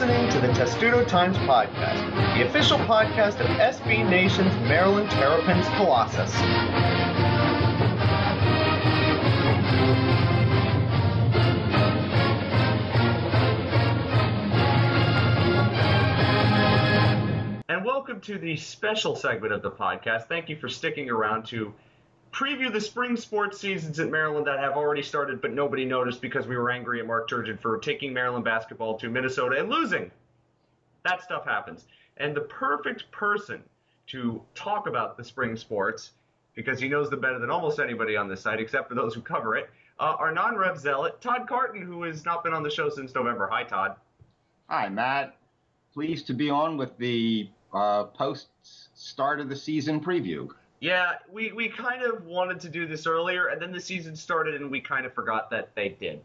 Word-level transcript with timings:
listening 0.00 0.30
to 0.30 0.40
the 0.40 0.50
Testudo 0.54 1.04
Times 1.04 1.36
Podcast, 1.36 2.34
the 2.34 2.48
official 2.48 2.78
podcast 2.78 3.38
of 3.38 3.46
SB 3.58 4.08
Nation's 4.08 4.54
Maryland 4.66 5.10
Terrapins 5.10 5.66
Colossus. 5.76 6.34
And 17.68 17.84
welcome 17.84 18.22
to 18.22 18.38
the 18.38 18.56
special 18.56 19.14
segment 19.14 19.52
of 19.52 19.60
the 19.60 19.70
podcast. 19.70 20.28
Thank 20.28 20.48
you 20.48 20.56
for 20.56 20.70
sticking 20.70 21.10
around 21.10 21.44
to 21.48 21.74
preview 22.32 22.72
the 22.72 22.80
spring 22.80 23.16
sports 23.16 23.58
seasons 23.58 23.98
at 23.98 24.10
Maryland 24.10 24.46
that 24.46 24.58
have 24.60 24.72
already 24.72 25.02
started, 25.02 25.40
but 25.40 25.52
nobody 25.52 25.84
noticed 25.84 26.20
because 26.20 26.46
we 26.46 26.56
were 26.56 26.70
angry 26.70 27.00
at 27.00 27.06
Mark 27.06 27.28
Turgeon 27.28 27.58
for 27.60 27.78
taking 27.78 28.12
Maryland 28.12 28.44
basketball 28.44 28.98
to 28.98 29.08
Minnesota 29.08 29.58
and 29.58 29.68
losing. 29.68 30.10
That 31.04 31.22
stuff 31.22 31.44
happens. 31.44 31.86
And 32.18 32.36
the 32.36 32.42
perfect 32.42 33.10
person 33.10 33.62
to 34.08 34.42
talk 34.54 34.86
about 34.86 35.16
the 35.16 35.24
spring 35.24 35.56
sports, 35.56 36.12
because 36.54 36.80
he 36.80 36.88
knows 36.88 37.10
them 37.10 37.20
better 37.20 37.38
than 37.38 37.50
almost 37.50 37.78
anybody 37.78 38.16
on 38.16 38.28
this 38.28 38.42
site, 38.42 38.60
except 38.60 38.88
for 38.88 38.94
those 38.94 39.14
who 39.14 39.20
cover 39.20 39.56
it, 39.56 39.70
uh, 39.98 40.16
our 40.18 40.32
non-rev 40.32 40.78
zealot, 40.78 41.20
Todd 41.20 41.46
Carton, 41.48 41.82
who 41.82 42.02
has 42.02 42.24
not 42.24 42.42
been 42.42 42.52
on 42.52 42.62
the 42.62 42.70
show 42.70 42.88
since 42.88 43.14
November. 43.14 43.48
Hi, 43.50 43.64
Todd. 43.64 43.96
Hi, 44.68 44.88
Matt. 44.88 45.36
Pleased 45.92 46.26
to 46.28 46.34
be 46.34 46.50
on 46.50 46.76
with 46.76 46.96
the 46.98 47.48
uh, 47.72 48.04
post 48.04 48.48
start 48.94 49.40
of 49.40 49.48
the 49.48 49.56
season 49.56 50.00
preview. 50.00 50.48
Yeah, 50.80 51.12
we, 51.30 51.52
we 51.52 51.68
kind 51.68 52.02
of 52.02 52.24
wanted 52.24 52.60
to 52.60 52.70
do 52.70 52.86
this 52.86 53.06
earlier, 53.06 53.48
and 53.48 53.60
then 53.60 53.70
the 53.70 53.80
season 53.80 54.16
started, 54.16 54.54
and 54.54 54.70
we 54.70 54.80
kind 54.80 55.04
of 55.04 55.12
forgot 55.12 55.50
that 55.50 55.74
they 55.74 55.90
did. 55.90 56.22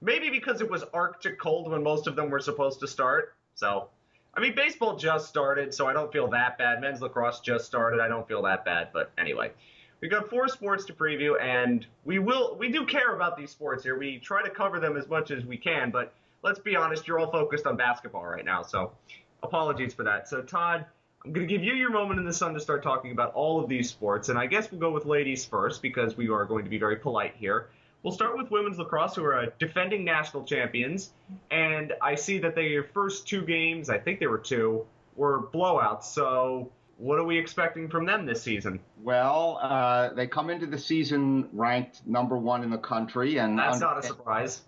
Maybe 0.00 0.28
because 0.28 0.60
it 0.60 0.68
was 0.68 0.82
Arctic 0.92 1.38
cold 1.38 1.70
when 1.70 1.84
most 1.84 2.08
of 2.08 2.16
them 2.16 2.28
were 2.28 2.40
supposed 2.40 2.80
to 2.80 2.88
start. 2.88 3.34
So, 3.54 3.88
I 4.34 4.40
mean, 4.40 4.56
baseball 4.56 4.96
just 4.96 5.28
started, 5.28 5.72
so 5.72 5.86
I 5.86 5.92
don't 5.92 6.12
feel 6.12 6.26
that 6.30 6.58
bad. 6.58 6.80
Men's 6.80 7.00
lacrosse 7.00 7.38
just 7.38 7.64
started. 7.64 8.00
I 8.00 8.08
don't 8.08 8.26
feel 8.26 8.42
that 8.42 8.64
bad. 8.64 8.88
But 8.92 9.12
anyway, 9.16 9.52
we've 10.00 10.10
got 10.10 10.28
four 10.28 10.48
sports 10.48 10.84
to 10.86 10.92
preview, 10.92 11.40
and 11.40 11.86
we 12.04 12.18
will 12.18 12.56
we 12.56 12.72
do 12.72 12.84
care 12.84 13.14
about 13.14 13.36
these 13.36 13.50
sports 13.50 13.84
here. 13.84 13.96
We 13.96 14.18
try 14.18 14.42
to 14.42 14.50
cover 14.50 14.80
them 14.80 14.96
as 14.96 15.08
much 15.08 15.30
as 15.30 15.44
we 15.44 15.56
can, 15.56 15.92
but 15.92 16.12
let's 16.42 16.58
be 16.58 16.74
honest, 16.74 17.06
you're 17.06 17.20
all 17.20 17.30
focused 17.30 17.66
on 17.68 17.76
basketball 17.76 18.24
right 18.24 18.44
now. 18.44 18.62
So, 18.62 18.90
apologies 19.44 19.94
for 19.94 20.02
that. 20.02 20.28
So, 20.28 20.42
Todd 20.42 20.86
I'm 21.24 21.32
going 21.32 21.46
to 21.46 21.52
give 21.52 21.62
you 21.62 21.74
your 21.74 21.90
moment 21.90 22.18
in 22.18 22.26
the 22.26 22.32
sun 22.32 22.54
to 22.54 22.60
start 22.60 22.82
talking 22.82 23.12
about 23.12 23.32
all 23.34 23.62
of 23.62 23.68
these 23.68 23.88
sports, 23.88 24.28
and 24.28 24.38
I 24.38 24.46
guess 24.46 24.70
we'll 24.72 24.80
go 24.80 24.90
with 24.90 25.06
ladies 25.06 25.44
first 25.44 25.80
because 25.80 26.16
we 26.16 26.28
are 26.28 26.44
going 26.44 26.64
to 26.64 26.70
be 26.70 26.78
very 26.78 26.96
polite 26.96 27.34
here. 27.36 27.68
We'll 28.02 28.12
start 28.12 28.36
with 28.36 28.50
women's 28.50 28.78
lacrosse, 28.78 29.14
who 29.14 29.24
are 29.24 29.38
uh, 29.38 29.46
defending 29.60 30.04
national 30.04 30.42
champions, 30.42 31.12
and 31.52 31.92
I 32.02 32.16
see 32.16 32.38
that 32.38 32.56
their 32.56 32.82
first 32.82 33.28
two 33.28 33.42
games, 33.42 33.88
I 33.88 33.98
think 33.98 34.18
they 34.18 34.26
were 34.26 34.38
two, 34.38 34.84
were 35.14 35.42
blowouts. 35.54 36.04
So, 36.04 36.72
what 36.96 37.20
are 37.20 37.24
we 37.24 37.38
expecting 37.38 37.88
from 37.88 38.04
them 38.04 38.26
this 38.26 38.42
season? 38.42 38.80
Well, 39.00 39.60
uh, 39.62 40.12
they 40.14 40.26
come 40.26 40.50
into 40.50 40.66
the 40.66 40.78
season 40.78 41.48
ranked 41.52 42.04
number 42.04 42.36
one 42.36 42.64
in 42.64 42.70
the 42.70 42.78
country, 42.78 43.38
and 43.38 43.56
that's 43.56 43.78
not 43.78 43.96
a 43.96 44.02
surprise 44.02 44.62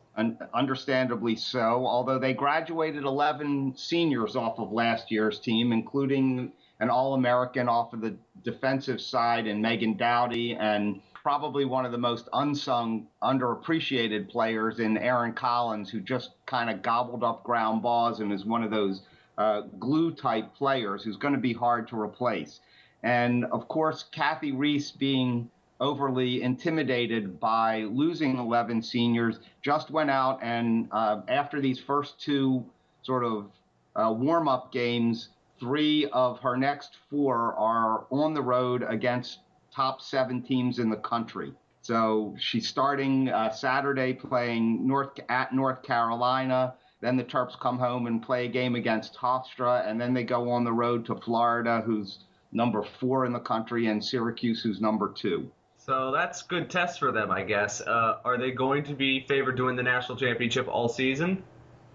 understandably 0.53 1.37
so, 1.37 1.87
although 1.87 2.19
they 2.19 2.35
graduated 2.35 3.05
11 3.05 3.75
seniors 3.77 4.37
off 4.37 4.59
of 4.59 4.73
last 4.73 5.11
year's 5.11 5.41
team, 5.41 5.73
including 5.73 6.53
an 6.81 6.91
All 6.91 7.15
American 7.15 7.69
off 7.69 7.93
of 7.93 8.01
the 8.01 8.17
defensive 8.43 9.01
side 9.01 9.47
in 9.47 9.61
Megan 9.61 9.97
Douty, 9.97 10.55
and 10.55 11.01
probably 11.15 11.65
one 11.65 11.87
of 11.87 11.93
the 11.93 11.99
most 11.99 12.29
unsung, 12.35 13.07
underappreciated 13.23 14.29
players 14.29 14.79
in 14.79 14.99
Aaron 14.99 15.33
Collins, 15.33 15.89
who 15.89 16.01
just 16.01 16.33
kind 16.47 16.69
of 16.69 16.83
gobbled 16.83 17.25
up 17.25 17.43
ground 17.43 17.83
balls 17.83 18.21
and 18.21 18.33
is 18.33 18.45
one 18.45 18.63
of 18.63 18.71
those 18.71 19.03
uh, 19.39 19.63
glue 19.79 20.15
type 20.15 20.55
players 20.55 21.03
who's 21.03 21.17
going 21.17 21.35
to 21.35 21.41
be 21.41 21.53
hard 21.53 21.89
to 21.89 21.99
replace. 21.99 22.61
And 23.03 23.47
of 23.47 23.69
course, 23.69 24.05
Cathy 24.13 24.53
Reese 24.53 24.91
being 24.91 25.51
overly 25.81 26.43
intimidated 26.43 27.41
by 27.41 27.83
losing 27.83 28.39
11 28.39 28.83
seniors, 28.83 29.39
just 29.63 29.91
went 29.91 30.11
out 30.11 30.39
and 30.43 30.89
uh, 30.93 31.21
after 31.29 31.61
these 31.61 31.79
first 31.79 32.21
two 32.21 32.65
sort 33.03 33.25
of 33.25 33.51
uh, 33.97 34.13
warm 34.13 34.49
up 34.49 34.73
games, 34.73 35.29
three 35.61 36.07
of 36.13 36.41
her 36.41 36.57
next 36.57 36.97
four 37.11 37.55
are 37.55 38.07
on 38.11 38.35
the 38.35 38.43
road 38.43 38.85
against 38.89 39.41
top 39.75 40.01
seven 40.01 40.43
teams 40.43 40.79
in 40.79 40.91
the 40.91 40.97
country. 40.97 41.53
So 41.83 42.35
she's 42.39 42.67
starting 42.67 43.29
uh, 43.29 43.51
Saturday 43.51 44.15
playing 44.15 44.87
North 44.87 45.19
at 45.29 45.53
North 45.53 45.83
Carolina. 45.83 46.75
Then 47.01 47.17
the 47.17 47.25
Terps 47.25 47.59
come 47.61 47.79
home 47.79 48.07
and 48.07 48.23
play 48.23 48.47
a 48.47 48.49
game 48.49 48.75
against 48.75 49.15
Hofstra, 49.17 49.87
and 49.87 50.01
then 50.01 50.15
they 50.15 50.25
go 50.25 50.51
on 50.51 50.65
the 50.65 50.73
road 50.73 51.05
to 51.07 51.17
Florida, 51.17 51.83
who's 51.85 52.21
number 52.53 52.83
four 52.83 53.27
in 53.27 53.33
the 53.33 53.41
country, 53.41 53.89
and 53.89 54.03
Syracuse, 54.03 54.63
who's 54.63 54.81
number 54.81 55.13
two. 55.13 55.51
So 55.87 56.13
that's 56.13 56.41
good 56.41 56.71
test 56.71 56.99
for 56.99 57.13
them, 57.13 57.31
I 57.31 57.43
guess. 57.43 57.83
Uh, 57.83 58.17
are 58.25 58.39
they 58.39 58.53
going 58.53 58.85
to 58.85 58.95
be 58.95 59.21
favored 59.21 59.61
win 59.61 59.77
the 59.77 59.83
national 59.83 60.17
championship 60.17 60.67
all 60.67 60.89
season? 60.89 61.45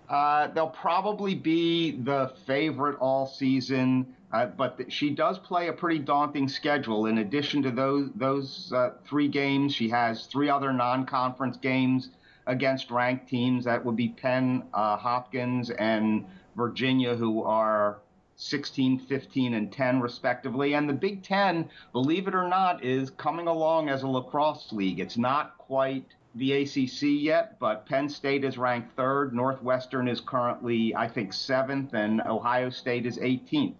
Uh, 0.07 0.45
they'll 0.47 0.67
probably 0.67 1.33
be 1.33 1.91
the 1.91 2.31
favorite 2.45 2.97
all 2.99 3.25
season, 3.25 4.13
uh, 4.31 4.45
but 4.45 4.77
th- 4.77 4.93
she 4.93 5.09
does 5.09 5.39
play 5.39 5.69
a 5.69 5.73
pretty 5.73 5.97
daunting 5.97 6.47
schedule. 6.47 7.07
In 7.07 7.17
addition 7.17 7.63
to 7.63 7.71
those 7.71 8.11
those 8.13 8.71
uh, 8.73 8.91
three 9.07 9.27
games, 9.27 9.73
she 9.73 9.89
has 9.89 10.27
three 10.27 10.49
other 10.49 10.71
non-conference 10.71 11.57
games 11.57 12.11
against 12.45 12.91
ranked 12.91 13.27
teams. 13.27 13.65
That 13.65 13.83
would 13.83 13.95
be 13.95 14.09
Penn, 14.09 14.65
uh, 14.71 14.97
Hopkins, 14.97 15.71
and 15.71 16.25
Virginia, 16.55 17.15
who 17.15 17.41
are 17.41 17.97
16, 18.41 18.99
15, 18.99 19.53
and 19.53 19.69
10, 19.69 19.99
respectively. 19.99 20.73
And 20.73 20.87
the 20.87 20.93
Big 20.93 21.23
Ten, 21.23 21.69
believe 21.91 22.25
it 22.25 22.33
or 22.33 22.47
not, 22.47 22.83
is 22.83 23.09
coming 23.09 23.47
along 23.47 23.89
as 23.89 24.03
a 24.03 24.07
lacrosse 24.07 24.71
league. 24.71 25.01
It's 25.01 25.17
not 25.17 25.57
quite 25.57 26.05
the 26.35 26.53
ACC 26.53 27.01
yet, 27.01 27.59
but 27.59 27.85
Penn 27.85 28.07
State 28.07 28.45
is 28.45 28.57
ranked 28.57 28.95
third. 28.95 29.35
Northwestern 29.35 30.07
is 30.07 30.21
currently, 30.21 30.95
I 30.95 31.09
think, 31.09 31.33
seventh, 31.33 31.93
and 31.93 32.21
Ohio 32.21 32.69
State 32.69 33.05
is 33.05 33.17
18th. 33.17 33.75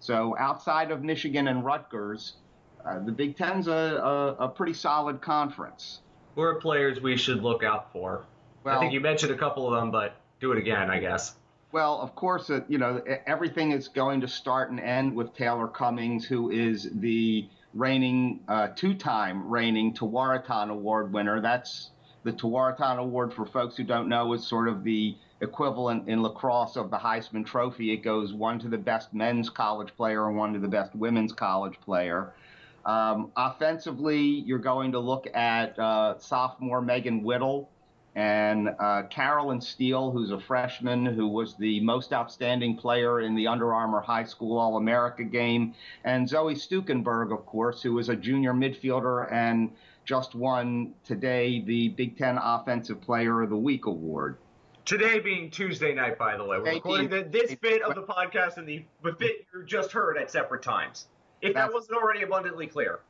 So 0.00 0.34
outside 0.40 0.90
of 0.90 1.04
Michigan 1.04 1.46
and 1.46 1.64
Rutgers, 1.64 2.34
uh, 2.84 2.98
the 2.98 3.12
Big 3.12 3.36
Ten's 3.36 3.68
a, 3.68 3.72
a, 3.72 4.44
a, 4.44 4.48
pretty 4.48 4.72
solid 4.72 5.20
conference. 5.20 6.00
Who 6.34 6.40
are 6.40 6.56
players 6.56 7.00
we 7.00 7.16
should 7.16 7.44
look 7.44 7.62
out 7.62 7.92
for? 7.92 8.24
Well, 8.64 8.76
I 8.76 8.80
think 8.80 8.92
you 8.92 9.00
mentioned 9.00 9.30
a 9.30 9.38
couple 9.38 9.72
of 9.72 9.78
them, 9.78 9.92
but 9.92 10.16
do 10.40 10.50
it 10.50 10.58
again, 10.58 10.90
I 10.90 10.98
guess. 10.98 11.36
Well, 11.72 12.00
of 12.00 12.16
course, 12.16 12.50
you 12.68 12.78
know 12.78 13.00
everything 13.26 13.70
is 13.70 13.86
going 13.86 14.20
to 14.22 14.28
start 14.28 14.70
and 14.70 14.80
end 14.80 15.14
with 15.14 15.34
Taylor 15.34 15.68
Cummings, 15.68 16.24
who 16.26 16.50
is 16.50 16.88
the 16.94 17.48
reigning 17.74 18.40
uh, 18.48 18.68
two-time 18.74 19.48
reigning 19.48 19.94
Tewaaraton 19.94 20.70
Award 20.70 21.12
winner. 21.12 21.40
That's 21.40 21.90
the 22.24 22.32
Tewaaraton 22.32 22.98
Award 22.98 23.32
for 23.32 23.46
folks 23.46 23.76
who 23.76 23.84
don't 23.84 24.08
know 24.08 24.32
is 24.32 24.44
sort 24.44 24.66
of 24.66 24.82
the 24.82 25.16
equivalent 25.40 26.08
in 26.08 26.22
lacrosse 26.22 26.76
of 26.76 26.90
the 26.90 26.98
Heisman 26.98 27.46
Trophy. 27.46 27.92
It 27.92 27.98
goes 27.98 28.32
one 28.32 28.58
to 28.58 28.68
the 28.68 28.76
best 28.76 29.14
men's 29.14 29.48
college 29.48 29.94
player 29.96 30.28
and 30.28 30.36
one 30.36 30.52
to 30.52 30.58
the 30.58 30.68
best 30.68 30.94
women's 30.96 31.32
college 31.32 31.80
player. 31.80 32.32
Um, 32.84 33.30
offensively, 33.36 34.20
you're 34.20 34.58
going 34.58 34.92
to 34.92 34.98
look 34.98 35.26
at 35.34 35.78
uh, 35.78 36.18
sophomore 36.18 36.80
Megan 36.80 37.22
Whittle 37.22 37.70
and 38.14 38.70
uh, 38.78 39.02
Caroline 39.04 39.60
Steele, 39.60 40.10
who's 40.10 40.30
a 40.30 40.40
freshman 40.40 41.06
who 41.06 41.28
was 41.28 41.54
the 41.54 41.80
most 41.80 42.12
outstanding 42.12 42.76
player 42.76 43.20
in 43.20 43.34
the 43.34 43.46
Under 43.46 43.72
Armour 43.72 44.00
High 44.00 44.24
School 44.24 44.58
All 44.58 44.76
America 44.76 45.22
game, 45.22 45.74
and 46.04 46.28
Zoe 46.28 46.54
Stukenberg, 46.54 47.32
of 47.32 47.46
course, 47.46 47.82
who 47.82 47.98
is 47.98 48.08
a 48.08 48.16
junior 48.16 48.52
midfielder 48.52 49.30
and 49.32 49.70
just 50.04 50.34
won 50.34 50.92
today 51.04 51.60
the 51.60 51.90
Big 51.90 52.18
Ten 52.18 52.38
Offensive 52.38 53.00
Player 53.00 53.42
of 53.42 53.50
the 53.50 53.56
Week 53.56 53.86
award. 53.86 54.36
Today 54.84 55.20
being 55.20 55.50
Tuesday 55.50 55.94
night, 55.94 56.18
by 56.18 56.36
the 56.36 56.44
way, 56.44 56.58
we're 56.58 56.72
recording 56.72 57.08
the, 57.08 57.22
this 57.22 57.54
bit 57.54 57.82
of 57.82 57.94
the 57.94 58.02
podcast 58.02 58.56
and 58.56 58.66
the 58.66 58.84
bit 59.18 59.46
you 59.54 59.64
just 59.64 59.92
heard 59.92 60.16
at 60.16 60.30
separate 60.30 60.62
times. 60.62 61.06
If 61.42 61.54
that 61.54 61.72
wasn't 61.72 61.96
already 61.96 62.22
abundantly 62.22 62.66
clear. 62.66 63.00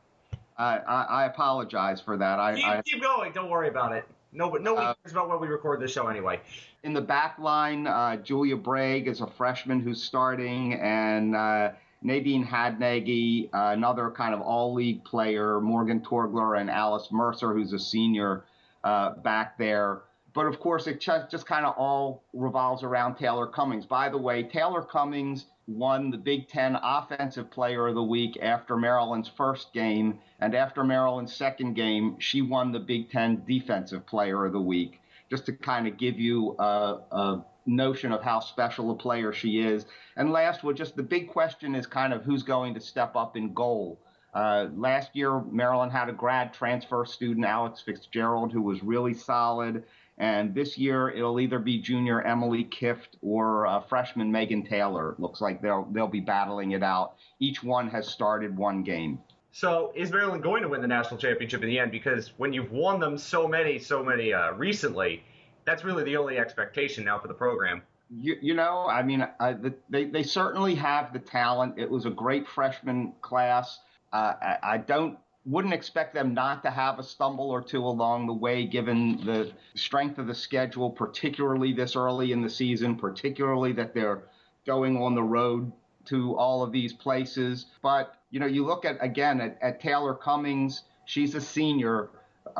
I, 0.57 0.77
I, 0.77 1.03
I 1.03 1.25
apologize 1.25 1.99
for 1.99 2.17
that. 2.17 2.39
I 2.39 2.55
keep, 2.55 2.65
I, 2.65 2.81
keep 2.83 3.01
going. 3.01 3.31
Don't 3.31 3.49
worry 3.49 3.67
about 3.67 3.93
it. 3.93 4.05
No, 4.33 4.49
but 4.49 4.61
nobody 4.63 4.87
uh, 4.87 4.93
cares 5.03 5.11
about 5.11 5.27
where 5.27 5.37
we 5.37 5.47
record 5.47 5.81
this 5.81 5.91
show 5.91 6.07
anyway. 6.07 6.39
In 6.83 6.93
the 6.93 7.01
back 7.01 7.37
line, 7.37 7.85
uh, 7.85 8.17
Julia 8.17 8.55
Braig 8.55 9.07
is 9.07 9.21
a 9.21 9.27
freshman 9.27 9.79
who's 9.81 10.01
starting, 10.01 10.73
and 10.75 11.35
uh, 11.35 11.71
Nadine 12.01 12.45
Hadnagy, 12.45 13.49
uh, 13.53 13.71
another 13.73 14.09
kind 14.09 14.33
of 14.33 14.41
all 14.41 14.73
league 14.73 15.03
player, 15.03 15.59
Morgan 15.59 15.99
Torgler, 15.99 16.59
and 16.59 16.69
Alice 16.69 17.09
Mercer, 17.11 17.53
who's 17.53 17.73
a 17.73 17.79
senior 17.79 18.43
uh, 18.83 19.15
back 19.15 19.57
there. 19.57 20.01
But 20.33 20.45
of 20.45 20.59
course, 20.59 20.87
it 20.87 21.01
just, 21.01 21.29
just 21.29 21.45
kind 21.45 21.65
of 21.65 21.75
all 21.77 22.23
revolves 22.33 22.83
around 22.83 23.15
Taylor 23.15 23.47
Cummings. 23.47 23.85
By 23.85 24.07
the 24.07 24.17
way, 24.17 24.43
Taylor 24.43 24.81
Cummings 24.81 25.45
won 25.67 26.09
the 26.09 26.17
Big 26.17 26.47
Ten 26.47 26.77
Offensive 26.81 27.49
Player 27.51 27.87
of 27.87 27.95
the 27.95 28.03
Week 28.03 28.37
after 28.41 28.75
Maryland's 28.75 29.29
first 29.29 29.73
game, 29.73 30.19
and 30.39 30.53
after 30.55 30.83
Maryland's 30.83 31.35
second 31.35 31.75
game, 31.75 32.17
she 32.19 32.41
won 32.41 32.71
the 32.71 32.79
Big 32.79 33.09
Ten 33.09 33.43
Defensive 33.47 34.05
Player 34.05 34.45
of 34.45 34.53
the 34.53 34.61
Week. 34.61 34.99
just 35.31 35.45
to 35.45 35.53
kind 35.53 35.87
of 35.87 35.97
give 35.97 36.19
you 36.19 36.55
a, 36.59 36.97
a 37.11 37.45
notion 37.65 38.11
of 38.11 38.21
how 38.21 38.39
special 38.41 38.91
a 38.91 38.95
player 38.95 39.31
she 39.31 39.61
is. 39.61 39.85
And 40.17 40.31
last, 40.31 40.61
well, 40.61 40.75
just 40.75 40.97
the 40.97 41.03
big 41.03 41.29
question 41.29 41.73
is 41.73 41.87
kind 41.87 42.13
of 42.13 42.23
who's 42.23 42.43
going 42.43 42.73
to 42.73 42.81
step 42.81 43.15
up 43.15 43.37
in 43.37 43.53
goal. 43.53 43.97
Uh, 44.33 44.67
last 44.75 45.15
year, 45.15 45.39
Maryland 45.39 45.91
had 45.91 46.09
a 46.09 46.13
grad 46.13 46.53
transfer 46.53 47.05
student, 47.05 47.45
Alex 47.45 47.81
Fitzgerald, 47.81 48.51
who 48.51 48.61
was 48.61 48.83
really 48.83 49.13
solid. 49.13 49.83
And 50.21 50.53
this 50.53 50.77
year, 50.77 51.09
it'll 51.09 51.39
either 51.39 51.57
be 51.57 51.79
junior 51.79 52.21
Emily 52.21 52.63
Kift 52.63 53.17
or 53.23 53.65
uh, 53.65 53.81
freshman 53.81 54.31
Megan 54.31 54.63
Taylor. 54.63 55.13
It 55.13 55.19
looks 55.19 55.41
like 55.41 55.63
they'll 55.63 55.87
they'll 55.91 56.07
be 56.07 56.19
battling 56.19 56.73
it 56.73 56.83
out. 56.83 57.15
Each 57.39 57.63
one 57.63 57.89
has 57.89 58.07
started 58.07 58.55
one 58.55 58.83
game. 58.83 59.17
So, 59.51 59.91
is 59.95 60.11
Maryland 60.11 60.43
going 60.43 60.61
to 60.61 60.69
win 60.69 60.81
the 60.81 60.87
national 60.87 61.19
championship 61.19 61.63
in 61.63 61.69
the 61.69 61.79
end? 61.79 61.91
Because 61.91 62.33
when 62.37 62.53
you've 62.53 62.71
won 62.71 62.99
them 62.99 63.17
so 63.17 63.47
many, 63.47 63.79
so 63.79 64.03
many 64.03 64.31
uh, 64.31 64.51
recently, 64.53 65.23
that's 65.65 65.83
really 65.83 66.03
the 66.03 66.17
only 66.17 66.37
expectation 66.37 67.03
now 67.03 67.17
for 67.17 67.27
the 67.27 67.33
program. 67.33 67.81
You, 68.11 68.37
you 68.43 68.53
know, 68.53 68.85
I 68.87 69.01
mean, 69.01 69.27
uh, 69.39 69.53
the, 69.53 69.73
they 69.89 70.05
they 70.05 70.21
certainly 70.21 70.75
have 70.75 71.13
the 71.13 71.19
talent. 71.19 71.79
It 71.79 71.89
was 71.89 72.05
a 72.05 72.11
great 72.11 72.47
freshman 72.47 73.13
class. 73.21 73.79
Uh, 74.13 74.33
I, 74.39 74.57
I 74.61 74.77
don't 74.77 75.17
wouldn't 75.45 75.73
expect 75.73 76.13
them 76.13 76.33
not 76.33 76.61
to 76.63 76.69
have 76.69 76.99
a 76.99 77.03
stumble 77.03 77.49
or 77.49 77.61
two 77.61 77.83
along 77.83 78.27
the 78.27 78.33
way, 78.33 78.65
given 78.65 79.25
the 79.25 79.51
strength 79.75 80.19
of 80.19 80.27
the 80.27 80.35
schedule, 80.35 80.89
particularly 80.89 81.73
this 81.73 81.95
early 81.95 82.31
in 82.31 82.41
the 82.41 82.49
season, 82.49 82.95
particularly 82.95 83.71
that 83.73 83.93
they're 83.93 84.23
going 84.65 84.97
on 84.97 85.15
the 85.15 85.23
road 85.23 85.71
to 86.05 86.37
all 86.37 86.63
of 86.63 86.71
these 86.71 86.93
places. 86.93 87.67
But, 87.81 88.15
you 88.29 88.39
know, 88.39 88.45
you 88.45 88.65
look 88.65 88.85
at, 88.85 88.97
again, 89.01 89.41
at, 89.41 89.57
at 89.61 89.79
Taylor 89.81 90.13
Cummings, 90.13 90.83
she's 91.05 91.33
a 91.33 91.41
senior. 91.41 92.09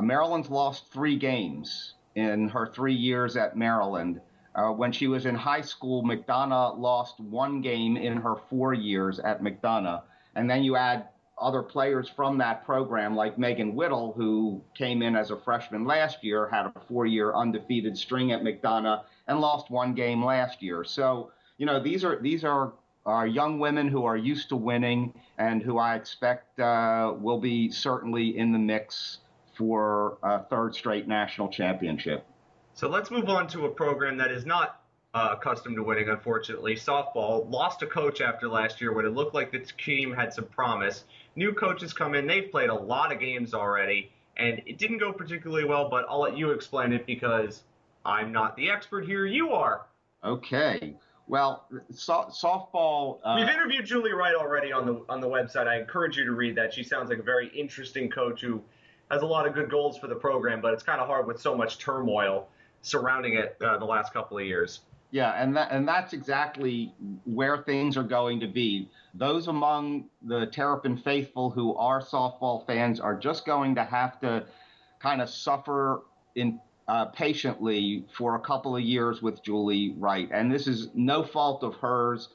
Maryland's 0.01 0.49
lost 0.49 0.91
three 0.91 1.17
games 1.17 1.93
in 2.15 2.49
her 2.49 2.67
three 2.67 2.95
years 2.95 3.37
at 3.37 3.55
Maryland. 3.55 4.21
Uh, 4.53 4.69
when 4.69 4.91
she 4.91 5.07
was 5.07 5.25
in 5.25 5.35
high 5.35 5.61
school, 5.61 6.03
McDonogh 6.03 6.77
lost 6.77 7.19
one 7.19 7.61
game 7.61 7.95
in 7.95 8.17
her 8.17 8.35
four 8.49 8.73
years 8.73 9.19
at 9.19 9.41
McDonogh. 9.41 10.01
And 10.35 10.49
then 10.49 10.63
you 10.63 10.75
add 10.75 11.07
other 11.41 11.61
players 11.63 12.09
from 12.09 12.37
that 12.37 12.65
program, 12.65 13.15
like 13.15 13.37
Megan 13.37 13.75
Whittle, 13.75 14.13
who 14.15 14.61
came 14.75 15.01
in 15.01 15.15
as 15.15 15.31
a 15.31 15.37
freshman 15.37 15.85
last 15.85 16.23
year, 16.23 16.47
had 16.49 16.67
a 16.67 16.73
four 16.87 17.05
year 17.05 17.33
undefeated 17.33 17.97
string 17.97 18.31
at 18.31 18.43
McDonogh, 18.43 19.03
and 19.27 19.39
lost 19.39 19.69
one 19.69 19.93
game 19.93 20.23
last 20.23 20.61
year. 20.61 20.83
So, 20.83 21.31
you 21.57 21.65
know, 21.65 21.81
these 21.81 22.03
are 22.03 22.21
these 22.21 22.43
are 22.43 22.73
are 23.05 23.25
young 23.25 23.59
women 23.59 23.87
who 23.87 24.05
are 24.05 24.17
used 24.17 24.49
to 24.49 24.55
winning 24.55 25.13
and 25.37 25.63
who 25.63 25.77
I 25.79 25.95
expect 25.95 26.59
uh, 26.59 27.13
will 27.17 27.39
be 27.39 27.71
certainly 27.71 28.37
in 28.37 28.51
the 28.51 28.59
mix 28.59 29.19
for 29.55 30.17
a 30.23 30.43
third 30.43 30.75
straight 30.75 31.07
national 31.07 31.49
championship. 31.49 32.25
So 32.73 32.87
let's 32.87 33.11
move 33.11 33.27
on 33.29 33.47
to 33.47 33.65
a 33.65 33.69
program 33.69 34.17
that 34.17 34.31
is 34.31 34.45
not 34.45 34.81
uh, 35.13 35.35
accustomed 35.37 35.75
to 35.75 35.83
winning, 35.83 36.09
unfortunately. 36.09 36.75
Softball 36.75 37.49
lost 37.49 37.81
a 37.81 37.87
coach 37.87 38.21
after 38.21 38.47
last 38.47 38.79
year 38.79 38.93
when 38.93 39.05
it 39.05 39.13
looked 39.13 39.33
like 39.35 39.51
the 39.51 39.59
team 39.59 40.13
had 40.13 40.33
some 40.33 40.45
promise. 40.45 41.03
New 41.35 41.53
coaches 41.53 41.93
come 41.93 42.13
in, 42.15 42.27
they've 42.27 42.51
played 42.51 42.69
a 42.69 42.73
lot 42.75 43.11
of 43.11 43.19
games 43.19 43.53
already, 43.53 44.11
and 44.37 44.61
it 44.65 44.77
didn't 44.77 44.97
go 44.97 45.13
particularly 45.13 45.65
well, 45.65 45.89
but 45.89 46.05
I'll 46.09 46.19
let 46.21 46.37
you 46.37 46.51
explain 46.51 46.91
it 46.91 47.05
because 47.05 47.63
I'm 48.05 48.31
not 48.31 48.55
the 48.57 48.69
expert 48.69 49.05
here, 49.05 49.25
you 49.25 49.51
are. 49.51 49.85
Okay. 50.23 50.95
Well, 51.27 51.65
so- 51.93 52.27
softball. 52.29 53.19
Uh, 53.23 53.37
We've 53.39 53.47
interviewed 53.49 53.85
Julie 53.85 54.11
Wright 54.11 54.35
already 54.35 54.73
on 54.73 54.85
the 54.85 55.01
on 55.07 55.21
the 55.21 55.27
website. 55.27 55.67
I 55.67 55.79
encourage 55.79 56.17
you 56.17 56.25
to 56.25 56.33
read 56.33 56.55
that. 56.57 56.73
She 56.73 56.83
sounds 56.83 57.09
like 57.09 57.19
a 57.19 57.23
very 57.23 57.47
interesting 57.49 58.09
coach 58.09 58.41
who 58.41 58.61
has 59.09 59.21
a 59.21 59.25
lot 59.25 59.47
of 59.47 59.53
good 59.53 59.69
goals 59.69 59.97
for 59.97 60.07
the 60.07 60.15
program, 60.15 60.59
but 60.61 60.73
it's 60.73 60.83
kind 60.83 60.99
of 60.99 61.07
hard 61.07 61.27
with 61.27 61.39
so 61.39 61.55
much 61.55 61.77
turmoil 61.77 62.49
surrounding 62.81 63.35
it 63.35 63.55
uh, 63.63 63.77
the 63.77 63.85
last 63.85 64.11
couple 64.11 64.37
of 64.37 64.45
years. 64.45 64.81
Yeah, 65.11 65.31
and 65.31 65.55
that 65.57 65.71
and 65.71 65.85
that's 65.85 66.13
exactly 66.13 66.93
where 67.25 67.57
things 67.57 67.97
are 67.97 68.03
going 68.03 68.39
to 68.39 68.47
be. 68.47 68.89
Those 69.13 69.49
among 69.49 70.05
the 70.21 70.45
Terrapin 70.47 70.97
faithful 70.97 71.49
who 71.49 71.75
are 71.75 72.01
softball 72.01 72.65
fans 72.65 72.99
are 73.01 73.15
just 73.15 73.45
going 73.45 73.75
to 73.75 73.83
have 73.83 74.21
to 74.21 74.45
kind 74.99 75.21
of 75.21 75.29
suffer 75.29 76.03
in 76.35 76.61
uh, 76.87 77.05
patiently 77.05 78.05
for 78.17 78.35
a 78.35 78.39
couple 78.39 78.75
of 78.75 78.81
years 78.83 79.21
with 79.21 79.43
Julie 79.43 79.95
Wright, 79.97 80.29
and 80.31 80.51
this 80.51 80.65
is 80.65 80.89
no 80.93 81.23
fault 81.23 81.63
of 81.63 81.75
hers. 81.75 82.29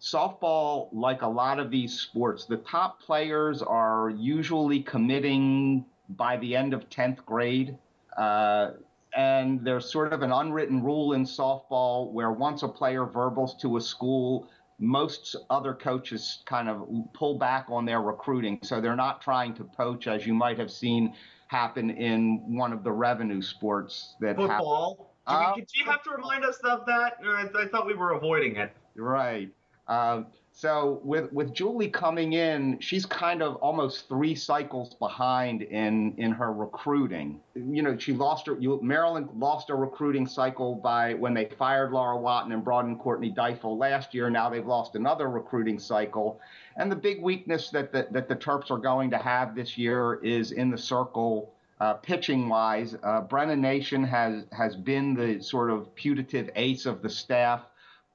Softball, 0.00 0.88
like 0.92 1.22
a 1.22 1.28
lot 1.28 1.60
of 1.60 1.70
these 1.70 1.92
sports, 2.00 2.44
the 2.44 2.56
top 2.56 3.00
players 3.00 3.62
are 3.62 4.10
usually 4.10 4.80
committing 4.80 5.84
by 6.08 6.36
the 6.38 6.56
end 6.56 6.74
of 6.74 6.88
10th 6.88 7.24
grade. 7.24 7.76
Uh, 8.16 8.72
and 9.14 9.64
there's 9.64 9.90
sort 9.90 10.12
of 10.12 10.22
an 10.22 10.32
unwritten 10.32 10.82
rule 10.82 11.12
in 11.12 11.24
softball 11.24 12.10
where 12.12 12.32
once 12.32 12.62
a 12.62 12.68
player 12.68 13.04
verbals 13.04 13.54
to 13.62 13.76
a 13.76 13.80
school, 13.80 14.48
most 14.78 15.36
other 15.50 15.74
coaches 15.74 16.42
kind 16.46 16.68
of 16.68 16.88
pull 17.14 17.38
back 17.38 17.66
on 17.68 17.84
their 17.84 18.00
recruiting. 18.00 18.58
So 18.62 18.80
they're 18.80 18.96
not 18.96 19.20
trying 19.20 19.54
to 19.54 19.64
poach, 19.64 20.06
as 20.06 20.26
you 20.26 20.34
might 20.34 20.58
have 20.58 20.70
seen 20.70 21.14
happen 21.48 21.90
in 21.90 22.56
one 22.56 22.72
of 22.72 22.82
the 22.82 22.90
revenue 22.90 23.42
sports 23.42 24.16
that 24.20 24.36
football. 24.36 25.14
Do, 25.28 25.34
we, 25.34 25.44
uh, 25.44 25.54
do 25.54 25.62
you 25.74 25.84
have 25.84 26.02
to 26.04 26.10
remind 26.10 26.44
us 26.44 26.58
of 26.64 26.86
that? 26.86 27.18
I, 27.24 27.48
I 27.54 27.68
thought 27.68 27.86
we 27.86 27.94
were 27.94 28.12
avoiding 28.12 28.56
it. 28.56 28.74
Right. 28.96 29.50
Uh, 29.86 30.22
so 30.54 31.00
with 31.02 31.32
with 31.32 31.54
Julie 31.54 31.88
coming 31.88 32.34
in, 32.34 32.78
she's 32.78 33.06
kind 33.06 33.42
of 33.42 33.56
almost 33.56 34.06
three 34.06 34.34
cycles 34.34 34.94
behind 34.94 35.62
in 35.62 36.14
in 36.18 36.30
her 36.30 36.52
recruiting. 36.52 37.40
You 37.54 37.82
know, 37.82 37.96
she 37.96 38.12
lost 38.12 38.46
her. 38.46 38.56
You, 38.60 38.78
Maryland 38.82 39.30
lost 39.34 39.70
a 39.70 39.74
recruiting 39.74 40.26
cycle 40.26 40.74
by 40.74 41.14
when 41.14 41.32
they 41.32 41.46
fired 41.58 41.92
Laura 41.92 42.18
Watten 42.18 42.52
and 42.52 42.62
brought 42.62 42.84
in 42.84 42.96
Courtney 42.96 43.32
Deifel 43.32 43.78
last 43.78 44.12
year. 44.12 44.28
Now 44.28 44.50
they've 44.50 44.66
lost 44.66 44.94
another 44.94 45.30
recruiting 45.30 45.78
cycle, 45.78 46.38
and 46.76 46.92
the 46.92 46.96
big 46.96 47.22
weakness 47.22 47.70
that 47.70 47.90
the, 47.90 48.08
that 48.10 48.28
the 48.28 48.36
Terps 48.36 48.70
are 48.70 48.78
going 48.78 49.10
to 49.10 49.18
have 49.18 49.54
this 49.54 49.78
year 49.78 50.20
is 50.22 50.52
in 50.52 50.70
the 50.70 50.78
circle. 50.78 51.54
Uh, 51.80 51.94
pitching 51.94 52.48
wise, 52.48 52.94
uh, 53.02 53.22
Brenna 53.22 53.58
Nation 53.58 54.04
has 54.04 54.44
has 54.52 54.76
been 54.76 55.14
the 55.14 55.42
sort 55.42 55.70
of 55.70 55.92
putative 55.96 56.50
ace 56.54 56.86
of 56.86 57.02
the 57.02 57.10
staff, 57.10 57.62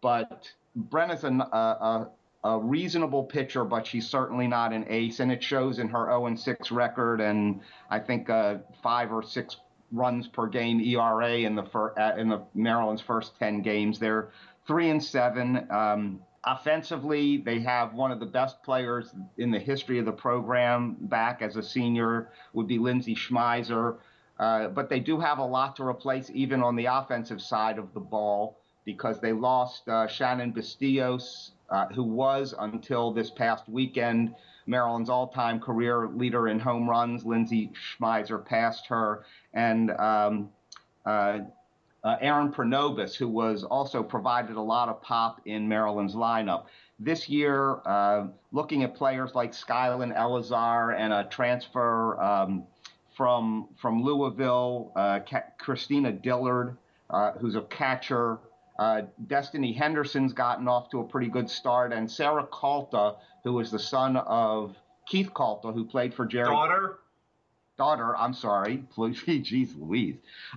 but 0.02 0.50
Brenna's 0.90 1.24
a, 1.24 1.30
a, 1.30 2.08
a 2.48 2.58
reasonable 2.60 3.26
pitcher, 3.26 3.66
but 3.66 3.86
she's 3.86 4.08
certainly 4.08 4.48
not 4.48 4.72
an 4.72 4.86
ace, 4.88 5.20
and 5.20 5.32
it 5.32 5.44
shows 5.44 5.80
in 5.80 5.90
her 5.90 6.06
0 6.06 6.36
6 6.36 6.72
record 6.72 7.20
and 7.20 7.60
I 7.90 8.00
think 8.00 8.30
uh, 8.30 8.60
five 8.82 9.12
or 9.12 9.22
six 9.22 9.58
runs 9.92 10.28
per 10.28 10.48
game 10.48 10.80
ERA 10.80 11.40
in 11.40 11.56
the 11.56 11.64
fir- 11.64 11.94
uh, 12.00 12.16
in 12.18 12.30
the 12.30 12.42
Maryland's 12.54 13.02
first 13.02 13.38
10 13.38 13.62
games. 13.62 14.00
They're 14.00 14.30
three 14.66 14.90
and 14.90 15.04
seven. 15.04 15.68
Um, 15.70 16.22
offensively, 16.46 17.38
they 17.38 17.60
have 17.60 17.94
one 17.94 18.12
of 18.12 18.20
the 18.22 18.26
best 18.26 18.64
players 18.64 19.14
in 19.38 19.52
the 19.52 19.60
history 19.60 20.00
of 20.00 20.06
the 20.06 20.14
program 20.14 20.96
back 21.02 21.42
as 21.42 21.58
a 21.58 21.64
senior 21.64 22.30
would 22.54 22.68
be 22.68 22.78
Lindsay 22.78 23.16
Schmeiser. 23.16 23.98
Uh, 24.40 24.68
but 24.70 24.90
they 24.90 25.00
do 25.02 25.20
have 25.20 25.40
a 25.40 25.46
lot 25.46 25.76
to 25.76 25.84
replace 25.84 26.30
even 26.34 26.62
on 26.64 26.78
the 26.78 26.86
offensive 26.86 27.42
side 27.42 27.78
of 27.78 27.94
the 27.94 28.00
ball 28.00 28.58
because 28.86 29.20
they 29.20 29.34
lost 29.34 29.90
uh, 29.90 30.08
Shannon 30.08 30.54
Bustillos 30.54 31.52
uh, 31.70 31.88
who 31.88 32.04
was 32.04 32.54
until 32.60 33.12
this 33.12 33.30
past 33.30 33.68
weekend 33.68 34.34
Maryland's 34.68 35.10
all-time 35.10 35.60
career 35.60 36.10
leader 36.10 36.50
in 36.50 36.60
home 36.60 36.90
runs. 36.90 37.26
Lindsay 37.26 37.72
Schmeiser 37.74 38.46
passed 38.46 38.86
her, 38.88 39.26
and 39.54 39.92
um, 39.92 40.50
uh, 41.06 41.40
uh, 42.04 42.16
Aaron 42.22 42.52
Pronobis, 42.52 43.16
who 43.16 43.28
was 43.28 43.64
also 43.64 44.04
provided 44.04 44.56
a 44.56 44.62
lot 44.62 44.90
of 44.90 45.02
pop 45.02 45.42
in 45.46 45.68
Maryland's 45.68 46.16
lineup. 46.16 46.66
This 47.00 47.30
year, 47.30 47.80
uh, 47.86 48.28
looking 48.52 48.84
at 48.84 48.96
players 48.96 49.36
like 49.36 49.52
Skylin 49.52 50.16
Elazar 50.16 50.98
and 50.98 51.14
a 51.14 51.24
transfer 51.26 52.20
um, 52.22 52.64
from 53.16 53.70
from 53.78 54.04
Louisville, 54.04 54.92
uh, 54.96 55.20
Christina 55.58 56.12
Dillard, 56.12 56.78
who's 57.40 57.56
a 57.56 57.62
catcher. 57.62 58.40
Uh, 58.78 59.04
Destiny 59.28 59.74
Henderson's 59.74 60.34
gotten 60.34 60.68
off 60.68 60.90
to 60.92 61.00
a 61.00 61.04
pretty 61.04 61.28
good 61.28 61.50
start, 61.50 61.92
and 61.92 62.10
Sarah 62.10 62.48
Calta, 62.48 63.16
who 63.44 63.60
is 63.60 63.72
the 63.72 63.80
son 63.80 64.18
of 64.18 64.76
Keith 65.08 65.32
Calta, 65.36 65.72
who 65.72 65.86
played 65.86 66.14
for 66.14 66.26
Jerry. 66.26 66.50
Daughter. 66.50 67.00
Daughter, 67.78 68.18
I'm 68.18 68.34
sorry. 68.34 68.84
Jeez 68.98 69.80
Louise. 69.80 70.16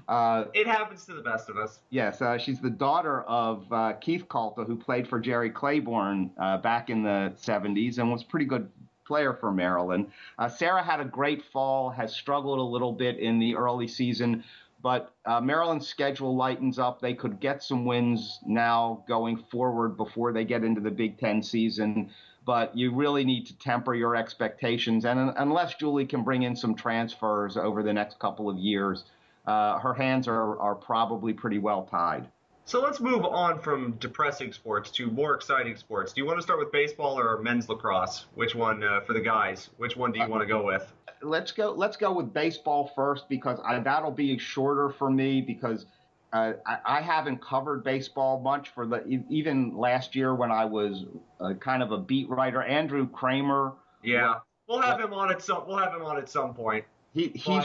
Uh, 0.09 0.45
it 0.55 0.67
happens 0.67 1.05
to 1.05 1.13
the 1.13 1.21
best 1.21 1.51
of 1.51 1.59
us. 1.59 1.81
Yes, 1.91 2.23
uh, 2.23 2.39
she's 2.39 2.61
the 2.61 2.71
daughter 2.71 3.23
of 3.23 3.71
uh, 3.71 3.93
Keith 4.01 4.27
Calta, 4.31 4.65
who 4.65 4.75
played 4.75 5.07
for 5.07 5.21
Jerry 5.21 5.51
Claiborne 5.51 6.31
uh, 6.39 6.57
back 6.59 6.89
in 6.89 7.03
the 7.03 7.35
70s 7.37 7.99
and 7.99 8.11
was 8.11 8.23
a 8.23 8.27
pretty 8.27 8.47
good 8.47 8.71
player 9.11 9.35
for 9.35 9.53
Maryland. 9.53 10.11
Uh, 10.39 10.49
Sarah 10.49 10.83
had 10.83 11.01
a 11.01 11.05
great 11.05 11.45
fall, 11.53 11.91
has 11.91 12.15
struggled 12.15 12.59
a 12.59 12.63
little 12.63 12.93
bit 12.93 13.19
in 13.19 13.39
the 13.39 13.57
early 13.57 13.89
season, 13.89 14.45
but 14.83 15.13
uh, 15.27 15.41
Maryland's 15.41 15.87
schedule 15.87 16.37
lightens 16.37 16.79
up. 16.79 17.01
They 17.01 17.15
could 17.15 17.41
get 17.41 17.63
some 17.63 17.85
wins 17.85 18.39
now 18.47 19.05
going 19.07 19.37
forward 19.37 19.97
before 19.97 20.33
they 20.33 20.45
get 20.45 20.65
into 20.65 20.81
the 20.81 20.91
Big 20.91 21.19
Ten 21.19 21.43
season. 21.43 22.11
But 22.47 22.77
you 22.77 22.95
really 22.95 23.25
need 23.25 23.47
to 23.47 23.59
temper 23.59 23.95
your 23.95 24.17
expectations. 24.17 25.05
And 25.05 25.33
unless 25.37 25.75
Julie 25.75 26.07
can 26.07 26.25
bring 26.25 26.43
in 26.43 26.57
some 26.57 26.75
transfers 26.75 27.57
over 27.57 27.83
the 27.83 27.93
next 27.93 28.19
couple 28.19 28.49
of 28.49 28.57
years, 28.57 29.05
uh, 29.47 29.79
her 29.79 29.95
hands 29.95 30.27
are, 30.27 30.59
are 30.59 30.75
probably 30.75 31.33
pretty 31.33 31.59
well 31.59 31.85
tied. 31.85 32.29
So 32.65 32.81
let's 32.81 33.01
move 33.01 33.25
on 33.25 33.59
from 33.59 33.93
depressing 33.99 34.53
sports 34.53 34.91
to 34.93 35.11
more 35.11 35.35
exciting 35.35 35.77
sports. 35.77 36.13
Do 36.13 36.21
you 36.21 36.27
want 36.27 36.39
to 36.39 36.43
start 36.43 36.61
with 36.61 36.71
baseball 36.71 37.19
or 37.19 37.43
men's 37.43 37.69
lacrosse? 37.69 38.27
Which 38.35 38.55
one 38.55 38.85
uh, 38.85 39.01
for 39.01 39.13
the 39.13 39.21
guys? 39.21 39.71
Which 39.77 39.97
one 39.97 40.13
do 40.13 40.21
you 40.21 40.29
want 40.29 40.43
to 40.43 40.47
go 40.47 40.65
with? 40.65 40.91
Let's 41.23 41.53
go. 41.53 41.73
Let's 41.73 41.97
go 41.97 42.13
with 42.13 42.33
baseball 42.33 42.91
first 42.95 43.29
because 43.29 43.59
I, 43.65 43.79
that'll 43.81 44.11
be 44.11 44.39
shorter 44.39 44.91
for 44.91 45.11
me 45.11 45.41
because 45.41 45.87
uh, 46.33 46.53
I, 46.67 46.79
I, 46.85 47.01
haven't 47.01 47.43
covered 47.43 47.85
baseball 47.85 48.41
much 48.41 48.71
for 48.71 48.87
the 48.87 49.23
even 49.29 49.77
last 49.77 50.15
year 50.15 50.35
when 50.35 50.51
I 50.51 50.65
was 50.65 51.05
uh, 51.41 51.55
kind 51.55 51.83
of 51.83 51.93
a 51.93 51.99
beat 51.99 52.29
writer. 52.29 52.63
Andrew 52.63 53.09
Kramer. 53.09 53.73
Yeah, 54.03 54.37
we'll 54.69 54.81
have 54.81 55.01
him 55.01 55.13
on 55.13 55.31
at 55.31 55.43
some. 55.43 55.67
We'll 55.67 55.79
have 55.79 55.93
him 55.93 56.03
on 56.03 56.17
at 56.17 56.29
some 56.29 56.55
point. 56.55 56.85
He 57.13 57.29
he's. 57.29 57.65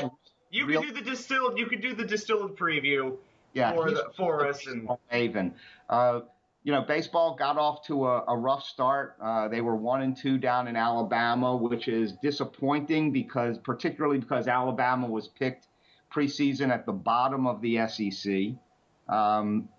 You 0.51 0.65
real, 0.65 0.81
can 0.81 0.93
do 0.93 1.03
the 1.03 1.09
distilled. 1.09 1.57
You 1.57 1.65
can 1.65 1.81
do 1.81 1.93
the 1.93 2.05
distilled 2.05 2.57
preview 2.57 3.17
yeah, 3.53 3.74
for, 3.74 3.89
the, 3.89 4.12
for 4.15 4.47
us. 4.47 4.65
And 4.67 4.88
Haven. 5.09 5.53
Uh, 5.89 6.21
you 6.65 6.72
know, 6.72 6.81
baseball 6.81 7.36
got 7.36 7.60
off 7.60 7.86
to 7.86 8.07
a, 8.07 8.24
a 8.27 8.36
rough 8.36 8.65
start. 8.65 9.15
Uh, 9.22 9.48
they 9.48 9.62
were 9.62 9.75
one 9.75 10.01
and 10.01 10.17
two 10.17 10.39
down 10.39 10.67
in 10.67 10.75
Alabama, 10.75 11.55
which 11.55 11.88
is 11.88 12.13
disappointing 12.24 13.12
because, 13.12 13.60
particularly 13.60 14.17
because 14.17 14.48
Alabama 14.48 15.07
was 15.07 15.27
picked 15.27 15.67
preseason 16.12 16.74
at 16.74 16.88
the 16.88 16.91
bottom 16.91 17.45
of 17.45 17.62
the 17.62 17.88
SEC. 17.88 18.55
Um, 19.07 19.69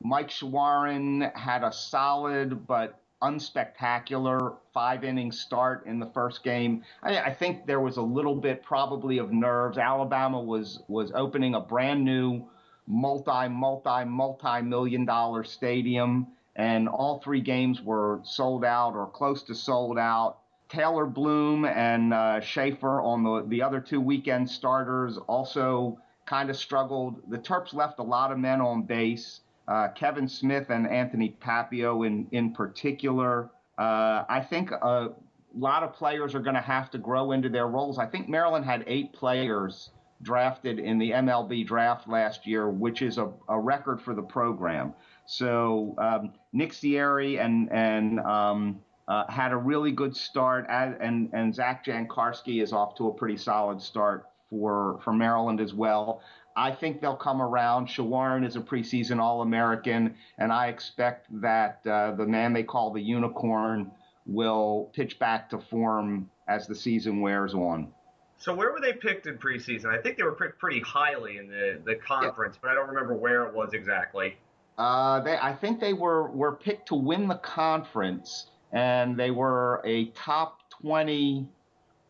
Mike 0.00 0.28
Shawaryn 0.28 1.36
had 1.36 1.64
a 1.64 1.72
solid 1.72 2.68
but 2.68 3.00
unspectacular 3.20 4.54
five 4.72 5.02
inning 5.02 5.32
start 5.32 5.86
in 5.86 5.98
the 5.98 6.06
first 6.06 6.44
game. 6.44 6.84
I, 7.02 7.18
I, 7.18 7.34
think 7.34 7.66
there 7.66 7.80
was 7.80 7.96
a 7.96 8.02
little 8.02 8.36
bit 8.36 8.62
probably 8.62 9.18
of 9.18 9.32
nerves. 9.32 9.76
Alabama 9.76 10.40
was 10.40 10.84
was 10.86 11.10
opening 11.16 11.56
a 11.56 11.60
brand 11.60 12.04
new 12.04 12.46
multi, 12.88 13.48
multi, 13.48 14.04
multi 14.04 14.62
million 14.62 15.04
dollar 15.04 15.44
stadium, 15.44 16.26
and 16.56 16.88
all 16.88 17.20
three 17.20 17.40
games 17.40 17.80
were 17.82 18.20
sold 18.24 18.64
out 18.64 18.94
or 18.94 19.06
close 19.06 19.42
to 19.44 19.54
sold 19.54 19.98
out. 19.98 20.38
Taylor 20.68 21.06
Bloom 21.06 21.64
and 21.64 22.12
uh, 22.12 22.40
Shaffer 22.40 23.00
on 23.00 23.22
the, 23.22 23.44
the 23.48 23.62
other 23.62 23.80
two 23.80 24.00
weekend 24.00 24.50
starters 24.50 25.18
also 25.28 25.98
kind 26.26 26.50
of 26.50 26.56
struggled. 26.56 27.22
The 27.30 27.38
Terps 27.38 27.72
left 27.72 27.98
a 28.00 28.02
lot 28.02 28.32
of 28.32 28.38
men 28.38 28.60
on 28.60 28.82
base. 28.82 29.40
Uh, 29.66 29.88
Kevin 29.88 30.28
Smith 30.28 30.70
and 30.70 30.88
Anthony 30.88 31.36
Papio 31.40 32.06
in, 32.06 32.26
in 32.32 32.52
particular. 32.52 33.50
Uh, 33.78 34.24
I 34.28 34.44
think 34.48 34.70
a 34.70 35.10
lot 35.54 35.82
of 35.82 35.94
players 35.94 36.34
are 36.34 36.40
going 36.40 36.54
to 36.54 36.60
have 36.60 36.90
to 36.90 36.98
grow 36.98 37.32
into 37.32 37.48
their 37.48 37.66
roles. 37.66 37.98
I 37.98 38.06
think 38.06 38.28
Maryland 38.28 38.64
had 38.64 38.84
eight 38.86 39.12
players 39.12 39.90
drafted 40.22 40.78
in 40.78 40.98
the 40.98 41.10
MLB 41.12 41.66
draft 41.66 42.08
last 42.08 42.46
year, 42.46 42.68
which 42.68 43.02
is 43.02 43.18
a, 43.18 43.30
a 43.48 43.58
record 43.58 44.00
for 44.00 44.14
the 44.14 44.22
program. 44.22 44.94
So 45.26 45.94
um, 45.98 46.32
Nick 46.52 46.72
Cieri 46.72 47.38
and 47.38 47.70
and 47.70 48.20
um, 48.20 48.80
uh, 49.06 49.30
had 49.30 49.52
a 49.52 49.56
really 49.56 49.92
good 49.92 50.16
start, 50.16 50.66
as, 50.68 50.94
and 51.00 51.30
and 51.32 51.54
Zach 51.54 51.84
Jancarski 51.84 52.62
is 52.62 52.72
off 52.72 52.94
to 52.96 53.08
a 53.08 53.14
pretty 53.14 53.36
solid 53.36 53.80
start 53.80 54.26
for 54.50 55.00
for 55.04 55.12
Maryland 55.12 55.60
as 55.60 55.74
well. 55.74 56.22
I 56.56 56.72
think 56.72 57.00
they'll 57.00 57.14
come 57.14 57.40
around. 57.40 57.86
Shawaryn 57.86 58.44
is 58.44 58.56
a 58.56 58.60
preseason 58.60 59.20
All-American, 59.20 60.16
and 60.38 60.52
I 60.52 60.66
expect 60.66 61.28
that 61.40 61.86
uh, 61.86 62.12
the 62.16 62.26
man 62.26 62.52
they 62.52 62.64
call 62.64 62.90
the 62.90 63.00
Unicorn 63.00 63.92
will 64.26 64.90
pitch 64.92 65.20
back 65.20 65.48
to 65.50 65.58
form 65.58 66.28
as 66.48 66.66
the 66.66 66.74
season 66.74 67.20
wears 67.20 67.54
on. 67.54 67.92
So 68.38 68.54
where 68.54 68.72
were 68.72 68.80
they 68.80 68.92
picked 68.92 69.26
in 69.26 69.36
preseason? 69.36 69.86
I 69.86 70.00
think 70.00 70.16
they 70.16 70.22
were 70.22 70.34
picked 70.34 70.58
pretty 70.58 70.80
highly 70.80 71.38
in 71.38 71.48
the, 71.48 71.80
the 71.84 71.96
conference, 71.96 72.54
yeah. 72.56 72.60
but 72.62 72.70
I 72.70 72.74
don't 72.74 72.88
remember 72.88 73.14
where 73.14 73.44
it 73.46 73.54
was 73.54 73.74
exactly. 73.74 74.36
Uh, 74.78 75.20
they, 75.20 75.36
I 75.36 75.52
think 75.52 75.80
they 75.80 75.92
were, 75.92 76.30
were 76.30 76.52
picked 76.52 76.88
to 76.88 76.94
win 76.94 77.26
the 77.26 77.34
conference, 77.34 78.46
and 78.72 79.16
they 79.16 79.32
were 79.32 79.82
a 79.84 80.06
top 80.10 80.70
20 80.80 81.48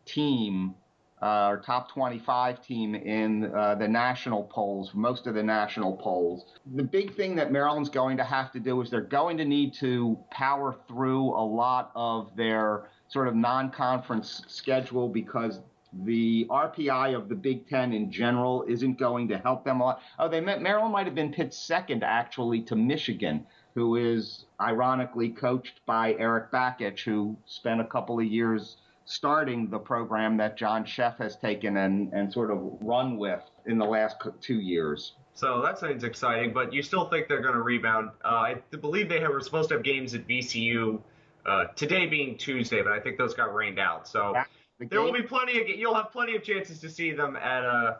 team 0.05 0.75
uh, 1.21 1.47
or 1.47 1.57
top 1.57 1.91
25 1.91 2.61
team 2.61 2.95
in 2.95 3.53
uh, 3.53 3.75
the 3.75 3.87
national 3.87 4.43
polls, 4.43 4.91
most 4.93 5.27
of 5.27 5.33
the 5.33 5.43
national 5.43 5.97
polls. 5.97 6.45
The 6.75 6.83
big 6.83 7.13
thing 7.15 7.35
that 7.35 7.51
Maryland's 7.51 7.89
going 7.89 8.17
to 8.17 8.23
have 8.23 8.51
to 8.53 8.59
do 8.59 8.79
is 8.81 8.89
they're 8.89 9.01
going 9.01 9.37
to 9.37 9.45
need 9.45 9.73
to 9.75 10.17
power 10.31 10.75
through 10.87 11.35
a 11.35 11.43
lot 11.43 11.91
of 11.95 12.35
their 12.37 12.83
sort 13.09 13.27
of 13.27 13.35
non 13.35 13.69
conference 13.71 14.43
schedule 14.47 15.09
because 15.09 15.59
the 15.91 16.45
RPI 16.49 17.15
of 17.15 17.29
the 17.29 17.35
Big 17.35 17.67
Ten 17.67 17.93
in 17.93 18.11
general 18.11 18.63
isn't 18.67 18.99
going 18.99 19.27
to 19.29 19.37
help 19.37 19.65
them 19.65 19.81
a 19.81 19.85
lot. 19.85 20.01
Oh, 20.19 20.27
they 20.27 20.41
met 20.41 20.61
Maryland 20.61 20.93
might 20.93 21.05
have 21.05 21.15
been 21.15 21.31
picked 21.31 21.53
second 21.53 22.03
actually 22.03 22.61
to 22.63 22.75
Michigan, 22.75 23.45
who 23.75 23.95
is 23.95 24.45
ironically 24.61 25.29
coached 25.29 25.81
by 25.85 26.13
Eric 26.13 26.51
Bakich, 26.51 27.03
who 27.03 27.37
spent 27.45 27.81
a 27.81 27.85
couple 27.85 28.19
of 28.19 28.25
years 28.25 28.77
starting 29.05 29.69
the 29.69 29.79
program 29.79 30.37
that 30.37 30.55
John 30.55 30.85
Szefc 30.85 31.17
has 31.17 31.35
taken 31.35 31.77
and, 31.77 32.13
and 32.13 32.31
sort 32.31 32.51
of 32.51 32.59
run 32.81 33.17
with 33.17 33.41
in 33.65 33.79
the 33.79 33.85
last 33.85 34.17
two 34.41 34.59
years. 34.59 35.13
So 35.33 35.61
that 35.63 35.79
sounds 35.79 36.03
exciting, 36.03 36.53
but 36.53 36.73
you 36.73 36.83
still 36.83 37.05
think 37.09 37.27
they're 37.27 37.41
going 37.41 37.55
to 37.55 37.61
rebound. 37.61 38.11
Uh, 38.23 38.27
I 38.27 38.55
believe 38.79 39.09
they 39.09 39.19
were 39.19 39.39
supposed 39.41 39.69
to 39.69 39.75
have 39.75 39.83
games 39.83 40.13
at 40.13 40.27
VCU 40.27 41.01
uh, 41.45 41.65
today 41.75 42.05
being 42.05 42.37
Tuesday, 42.37 42.83
but 42.83 42.91
I 42.91 42.99
think 42.99 43.17
those 43.17 43.33
got 43.33 43.55
rained 43.55 43.79
out. 43.79 44.07
So. 44.07 44.33
Yeah 44.35 44.43
the 44.79 44.85
there 44.85 45.01
will 45.01 45.13
be 45.13 45.21
plenty 45.21 45.61
of 45.61 45.67
you'll 45.67 45.95
have 45.95 46.11
plenty 46.11 46.35
of 46.35 46.43
chances 46.43 46.79
to 46.79 46.89
see 46.89 47.11
them 47.11 47.35
at 47.35 47.63
uh, 47.65 47.95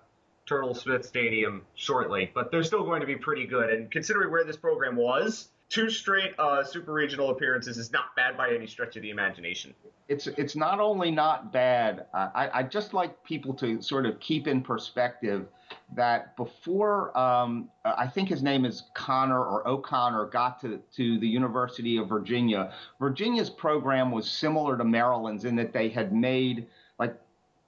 Turtle 0.45 0.73
Smith 0.73 1.05
Stadium 1.05 1.61
shortly, 1.75 2.31
but 2.33 2.51
they're 2.51 2.63
still 2.63 2.83
going 2.83 3.01
to 3.01 3.07
be 3.07 3.15
pretty 3.15 3.45
good. 3.45 3.69
And 3.69 3.91
considering 3.91 4.31
where 4.31 4.43
this 4.43 4.57
program 4.57 4.95
was, 4.95 5.49
two 5.69 5.89
straight 5.89 6.33
uh, 6.39 6.63
super 6.63 6.91
regional 6.91 7.29
appearances 7.29 7.77
is 7.77 7.91
not 7.91 8.15
bad 8.15 8.35
by 8.35 8.51
any 8.53 8.67
stretch 8.67 8.95
of 8.95 9.03
the 9.03 9.11
imagination. 9.11 9.73
It's 10.07 10.25
it's 10.27 10.55
not 10.55 10.79
only 10.79 11.11
not 11.11 11.53
bad. 11.53 12.07
Uh, 12.13 12.29
I 12.33 12.59
I 12.59 12.63
just 12.63 12.93
like 12.93 13.23
people 13.23 13.53
to 13.55 13.81
sort 13.81 14.05
of 14.05 14.19
keep 14.19 14.47
in 14.47 14.61
perspective 14.61 15.47
that 15.95 16.35
before 16.35 17.15
um, 17.17 17.69
I 17.85 18.07
think 18.07 18.29
his 18.29 18.41
name 18.41 18.65
is 18.65 18.83
Connor 18.95 19.43
or 19.43 19.67
O'Connor 19.67 20.25
got 20.25 20.59
to 20.61 20.79
to 20.95 21.19
the 21.19 21.27
University 21.27 21.97
of 21.97 22.09
Virginia. 22.09 22.73
Virginia's 22.99 23.51
program 23.51 24.11
was 24.11 24.29
similar 24.29 24.77
to 24.77 24.83
Maryland's 24.83 25.45
in 25.45 25.55
that 25.57 25.71
they 25.71 25.89
had 25.89 26.11
made 26.11 26.65
like 26.97 27.15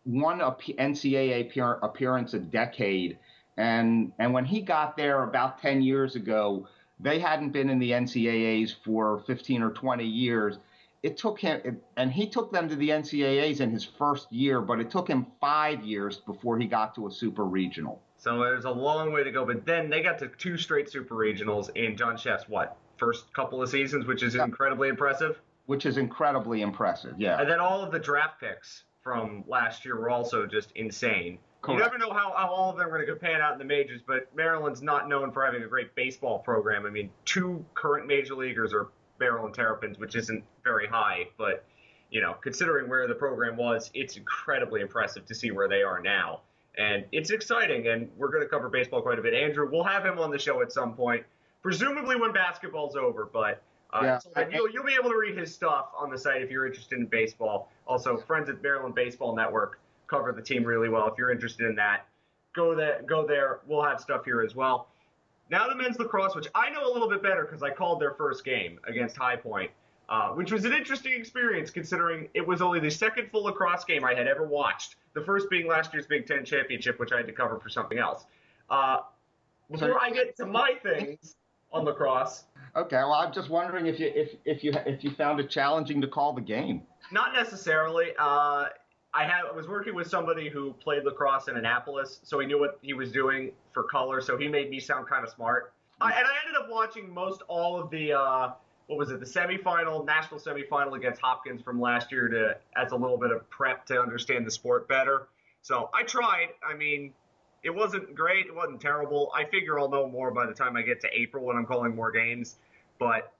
one 0.03 0.39
NCAA 0.39 1.77
appearance 1.83 2.33
a 2.33 2.39
decade, 2.39 3.19
and 3.57 4.11
and 4.17 4.33
when 4.33 4.45
he 4.45 4.61
got 4.61 4.97
there 4.97 5.23
about 5.23 5.61
ten 5.61 5.83
years 5.83 6.15
ago, 6.15 6.67
they 7.01 7.19
hadn't 7.19 7.49
been 7.49 7.69
in 7.69 7.79
the 7.79 7.91
NCAA's 7.91 8.75
for 8.85 9.23
15 9.27 9.61
or 9.61 9.71
20 9.71 10.05
years. 10.05 10.57
It 11.03 11.17
took 11.17 11.39
him, 11.39 11.79
and 11.97 12.11
he 12.11 12.27
took 12.27 12.51
them 12.51 12.69
to 12.69 12.75
the 12.75 12.89
NCAA's 12.89 13.59
in 13.59 13.71
his 13.71 13.83
first 13.83 14.31
year, 14.31 14.61
but 14.61 14.79
it 14.79 14.91
took 14.91 15.07
him 15.07 15.25
five 15.39 15.83
years 15.83 16.17
before 16.17 16.59
he 16.59 16.67
got 16.67 16.93
to 16.95 17.07
a 17.07 17.11
super 17.11 17.43
regional. 17.43 18.01
So 18.17 18.37
there's 18.37 18.65
a 18.65 18.71
long 18.71 19.11
way 19.11 19.23
to 19.23 19.31
go. 19.31 19.45
But 19.45 19.65
then 19.65 19.89
they 19.89 20.03
got 20.03 20.19
to 20.19 20.27
two 20.27 20.57
straight 20.57 20.89
super 20.91 21.15
regionals 21.15 21.75
in 21.75 21.97
John 21.97 22.17
Szefc's 22.17 22.47
what 22.47 22.77
first 22.97 23.33
couple 23.33 23.63
of 23.63 23.69
seasons, 23.69 24.05
which 24.05 24.21
is 24.21 24.35
yeah. 24.35 24.43
incredibly 24.43 24.89
impressive. 24.89 25.41
Which 25.65 25.87
is 25.87 25.97
incredibly 25.97 26.61
impressive, 26.61 27.15
yeah. 27.17 27.39
And 27.39 27.49
then 27.49 27.59
all 27.59 27.81
of 27.81 27.91
the 27.91 27.99
draft 27.99 28.39
picks 28.39 28.83
from 29.03 29.43
last 29.47 29.85
year 29.85 29.99
were 29.99 30.09
also 30.09 30.45
just 30.45 30.71
insane. 30.73 31.39
Correct. 31.61 31.77
You 31.77 31.85
never 31.85 31.97
know 31.97 32.11
how, 32.11 32.33
how 32.35 32.49
all 32.49 32.71
of 32.71 32.77
them 32.77 32.87
are 32.87 33.05
going 33.05 33.07
to 33.07 33.15
pan 33.15 33.39
out 33.39 33.53
in 33.53 33.59
the 33.59 33.65
majors, 33.65 34.01
but 34.05 34.35
Maryland's 34.35 34.81
not 34.81 35.07
known 35.07 35.31
for 35.31 35.45
having 35.45 35.63
a 35.63 35.67
great 35.67 35.93
baseball 35.93 36.39
program. 36.39 36.85
I 36.85 36.89
mean, 36.89 37.11
two 37.25 37.63
current 37.75 38.07
major 38.07 38.33
leaguers 38.35 38.73
are 38.73 38.87
Maryland 39.19 39.53
Terrapins, 39.53 39.99
which 39.99 40.15
isn't 40.15 40.43
very 40.63 40.87
high, 40.87 41.27
but 41.37 41.63
you 42.09 42.19
know, 42.19 42.33
considering 42.41 42.89
where 42.89 43.07
the 43.07 43.15
program 43.15 43.55
was, 43.55 43.89
it's 43.93 44.17
incredibly 44.17 44.81
impressive 44.81 45.25
to 45.27 45.35
see 45.35 45.51
where 45.51 45.69
they 45.69 45.81
are 45.81 46.01
now 46.01 46.41
and 46.77 47.05
it's 47.11 47.31
exciting. 47.31 47.87
And 47.87 48.09
we're 48.17 48.29
going 48.29 48.43
to 48.43 48.49
cover 48.49 48.69
baseball 48.69 49.01
quite 49.01 49.19
a 49.19 49.21
bit. 49.21 49.33
Andrew, 49.33 49.69
we'll 49.71 49.83
have 49.83 50.05
him 50.05 50.19
on 50.19 50.31
the 50.31 50.39
show 50.39 50.61
at 50.61 50.71
some 50.71 50.93
point, 50.93 51.23
presumably 51.61 52.15
when 52.15 52.31
basketball's 52.31 52.95
over. 52.95 53.29
But 53.31 53.61
uh, 53.93 53.99
yeah. 54.03 54.19
so 54.19 54.29
you'll, 54.51 54.69
you'll 54.71 54.85
be 54.85 54.95
able 54.99 55.09
to 55.09 55.17
read 55.17 55.37
his 55.37 55.53
stuff 55.53 55.87
on 55.97 56.09
the 56.09 56.17
site 56.17 56.41
if 56.41 56.49
you're 56.49 56.65
interested 56.65 56.97
in 56.97 57.05
baseball. 57.05 57.69
Also, 57.87 58.17
friends 58.17 58.49
at 58.49 58.61
Maryland 58.61 58.95
Baseball 58.95 59.35
Network 59.35 59.79
cover 60.11 60.31
the 60.31 60.41
team 60.41 60.63
really 60.63 60.89
well. 60.89 61.07
If 61.07 61.17
you're 61.17 61.31
interested 61.31 61.67
in 61.67 61.75
that, 61.77 62.05
go 62.53 62.75
there. 62.75 63.01
Go 63.07 63.25
there. 63.25 63.61
We'll 63.65 63.83
have 63.83 63.99
stuff 63.99 64.25
here 64.25 64.41
as 64.41 64.55
well. 64.55 64.89
Now 65.49 65.67
the 65.67 65.75
men's 65.75 65.97
lacrosse, 65.97 66.35
which 66.35 66.47
I 66.53 66.69
know 66.69 66.85
a 66.85 66.91
little 66.91 67.09
bit 67.09 67.23
better 67.23 67.45
because 67.45 67.63
I 67.63 67.71
called 67.71 67.99
their 67.99 68.11
first 68.11 68.45
game 68.45 68.79
against 68.87 69.17
High 69.17 69.37
Point. 69.37 69.71
Uh, 70.09 70.31
which 70.31 70.51
was 70.51 70.65
an 70.65 70.73
interesting 70.73 71.13
experience 71.13 71.69
considering 71.69 72.27
it 72.33 72.45
was 72.45 72.61
only 72.61 72.81
the 72.81 72.91
second 72.91 73.31
full 73.31 73.45
lacrosse 73.45 73.85
game 73.85 74.03
I 74.03 74.13
had 74.13 74.27
ever 74.27 74.45
watched. 74.45 74.97
The 75.13 75.21
first 75.21 75.49
being 75.49 75.67
last 75.67 75.93
year's 75.93 76.05
Big 76.05 76.27
Ten 76.27 76.43
championship, 76.43 76.99
which 76.99 77.13
I 77.13 77.17
had 77.17 77.27
to 77.27 77.31
cover 77.31 77.57
for 77.61 77.69
something 77.69 77.97
else. 77.97 78.25
Uh, 78.69 78.97
before 79.71 80.01
I 80.01 80.09
get 80.09 80.35
to 80.35 80.45
my 80.45 80.73
things 80.83 81.37
on 81.71 81.85
lacrosse. 81.85 82.43
Okay, 82.75 82.97
well, 82.97 83.13
I'm 83.13 83.31
just 83.31 83.49
wondering 83.49 83.85
if 83.85 84.01
you 84.01 84.11
if 84.13 84.35
if 84.43 84.65
you 84.65 84.73
if 84.85 85.01
you 85.01 85.11
found 85.11 85.39
it 85.39 85.49
challenging 85.49 86.01
to 86.01 86.07
call 86.07 86.33
the 86.33 86.41
game. 86.41 86.81
Not 87.13 87.33
necessarily. 87.33 88.07
Uh, 88.19 88.65
I 89.13 89.23
had 89.25 89.45
I 89.51 89.55
was 89.55 89.67
working 89.67 89.93
with 89.93 90.07
somebody 90.07 90.49
who 90.49 90.73
played 90.73 91.03
lacrosse 91.03 91.47
in 91.47 91.57
Annapolis, 91.57 92.19
so 92.23 92.39
he 92.39 92.47
knew 92.47 92.59
what 92.59 92.79
he 92.81 92.93
was 92.93 93.11
doing 93.11 93.51
for 93.73 93.83
color. 93.83 94.21
So 94.21 94.37
he 94.37 94.47
made 94.47 94.69
me 94.69 94.79
sound 94.79 95.07
kind 95.07 95.25
of 95.25 95.33
smart. 95.33 95.73
I, 95.99 96.11
and 96.11 96.25
I 96.25 96.31
ended 96.45 96.61
up 96.61 96.69
watching 96.69 97.13
most 97.13 97.41
all 97.47 97.79
of 97.79 97.89
the 97.89 98.13
uh, 98.13 98.51
what 98.87 98.97
was 98.97 99.11
it, 99.11 99.19
the 99.19 99.25
semifinal, 99.25 100.05
national 100.05 100.39
semifinal 100.39 100.95
against 100.97 101.21
Hopkins 101.21 101.61
from 101.61 101.79
last 101.79 102.11
year 102.11 102.27
to 102.27 102.57
as 102.75 102.91
a 102.91 102.95
little 102.95 103.17
bit 103.17 103.31
of 103.31 103.49
prep 103.49 103.85
to 103.87 103.99
understand 103.99 104.45
the 104.45 104.51
sport 104.51 104.87
better. 104.87 105.27
So 105.61 105.89
I 105.93 106.03
tried. 106.03 106.49
I 106.67 106.75
mean, 106.75 107.13
it 107.63 107.69
wasn't 107.69 108.15
great. 108.15 108.47
It 108.47 108.55
wasn't 108.55 108.81
terrible. 108.81 109.31
I 109.35 109.45
figure 109.45 109.79
I'll 109.79 109.89
know 109.89 110.07
more 110.07 110.31
by 110.31 110.45
the 110.45 110.53
time 110.53 110.75
I 110.75 110.81
get 110.81 111.01
to 111.01 111.09
April 111.13 111.45
when 111.45 111.57
I'm 111.57 111.65
calling 111.65 111.95
more 111.95 112.11
games. 112.11 112.55
But 112.97 113.31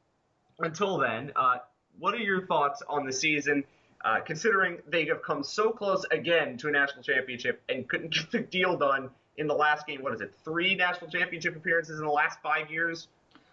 until 0.60 0.98
then, 0.98 1.32
uh, 1.36 1.58
what 2.00 2.13
are 2.13 2.20
your 2.20 2.46
thoughts 2.46 2.84
on 2.88 3.06
the 3.06 3.13
season? 3.13 3.63
Uh, 4.03 4.20
considering 4.20 4.79
they 4.88 5.05
have 5.05 5.22
come 5.22 5.43
so 5.43 5.70
close 5.70 6.03
again 6.12 6.58
to 6.58 6.67
a 6.67 6.72
national 6.72 7.03
championship 7.03 7.62
and 7.70 7.88
couldn't 7.88 8.13
get 8.13 8.31
the 8.31 8.39
deal 8.39 8.75
done 8.75 9.10
in 9.38 9.48
the 9.48 9.53
last 9.53 9.86
game. 9.86 10.01
What 10.01 10.13
is 10.13 10.22
it? 10.22 10.34
Three 10.43 10.75
national 10.75 11.10
championship 11.12 11.55
appearances 11.55 12.00
in 12.00 12.05
the 12.05 12.12
last 12.12 12.39
five 12.41 12.70
years, 12.72 13.08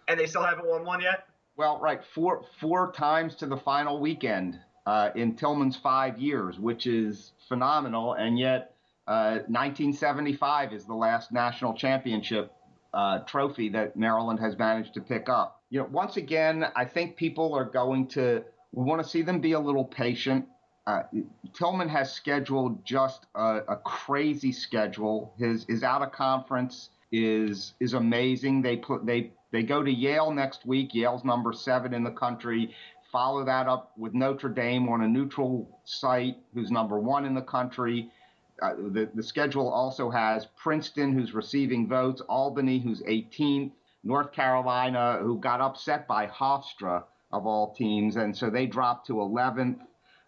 and 0.07 0.19
they 0.19 0.25
still 0.25 0.43
haven't 0.43 0.67
won 0.67 0.85
one 0.85 1.01
yet. 1.01 1.25
Well, 1.55 1.79
right, 1.79 2.01
four 2.15 2.45
four 2.59 2.91
times 2.91 3.35
to 3.35 3.45
the 3.45 3.57
final 3.57 3.99
weekend 3.99 4.59
uh, 4.85 5.09
in 5.15 5.35
Tillman's 5.35 5.77
five 5.77 6.17
years, 6.17 6.57
which 6.59 6.87
is 6.87 7.31
phenomenal, 7.47 8.13
and 8.13 8.37
yet. 8.37 8.75
Uh, 9.07 9.41
1975 9.47 10.71
is 10.71 10.85
the 10.85 10.93
last 10.93 11.31
national 11.31 11.73
championship 11.73 12.53
uh, 12.93 13.19
trophy 13.19 13.69
that 13.69 13.95
Maryland 13.95 14.39
has 14.39 14.57
managed 14.57 14.93
to 14.93 15.01
pick 15.01 15.29
up. 15.29 15.63
You 15.71 15.79
know, 15.79 15.87
once 15.91 16.17
again, 16.17 16.65
I 16.75 16.85
think 16.85 17.15
people 17.15 17.53
are 17.55 17.65
going 17.65 18.07
to 18.09 18.43
we 18.71 18.83
want 18.83 19.01
to 19.01 19.07
see 19.07 19.21
them 19.21 19.39
be 19.39 19.53
a 19.53 19.59
little 19.59 19.85
patient. 19.85 20.45
Uh, 20.85 21.03
Tillman 21.53 21.89
has 21.89 22.11
scheduled 22.11 22.83
just 22.85 23.25
a, 23.35 23.61
a, 23.67 23.75
crazy 23.77 24.51
schedule. 24.51 25.33
His 25.37 25.65
his 25.67 25.83
out 25.83 26.01
of 26.01 26.11
conference 26.11 26.89
is 27.11 27.73
is 27.79 27.93
amazing. 27.93 28.61
They 28.61 28.77
put 28.77 29.05
they 29.05 29.31
they 29.51 29.63
go 29.63 29.83
to 29.83 29.91
Yale 29.91 30.31
next 30.31 30.65
week. 30.65 30.93
Yale's 30.93 31.23
number 31.23 31.53
seven 31.53 31.93
in 31.93 32.03
the 32.03 32.11
country. 32.11 32.73
Follow 33.11 33.43
that 33.43 33.67
up 33.67 33.91
with 33.97 34.13
Notre 34.13 34.49
Dame 34.49 34.87
on 34.89 35.01
a 35.01 35.07
neutral 35.07 35.67
site, 35.85 36.37
who's 36.53 36.69
number 36.71 36.99
one 36.99 37.25
in 37.25 37.33
the 37.33 37.41
country. 37.41 38.11
Uh, 38.61 38.73
the, 38.75 39.09
the 39.15 39.23
schedule 39.23 39.69
also 39.69 40.09
has 40.11 40.45
Princeton, 40.57 41.13
who's 41.13 41.33
receiving 41.33 41.87
votes, 41.87 42.21
Albany, 42.27 42.77
who's 42.77 43.01
18th, 43.03 43.71
North 44.03 44.31
Carolina, 44.31 45.17
who 45.21 45.39
got 45.39 45.61
upset 45.61 46.07
by 46.07 46.27
Hofstra, 46.27 47.03
of 47.31 47.45
all 47.45 47.73
teams, 47.73 48.15
and 48.15 48.35
so 48.35 48.49
they 48.49 48.65
dropped 48.65 49.07
to 49.07 49.13
11th. 49.13 49.79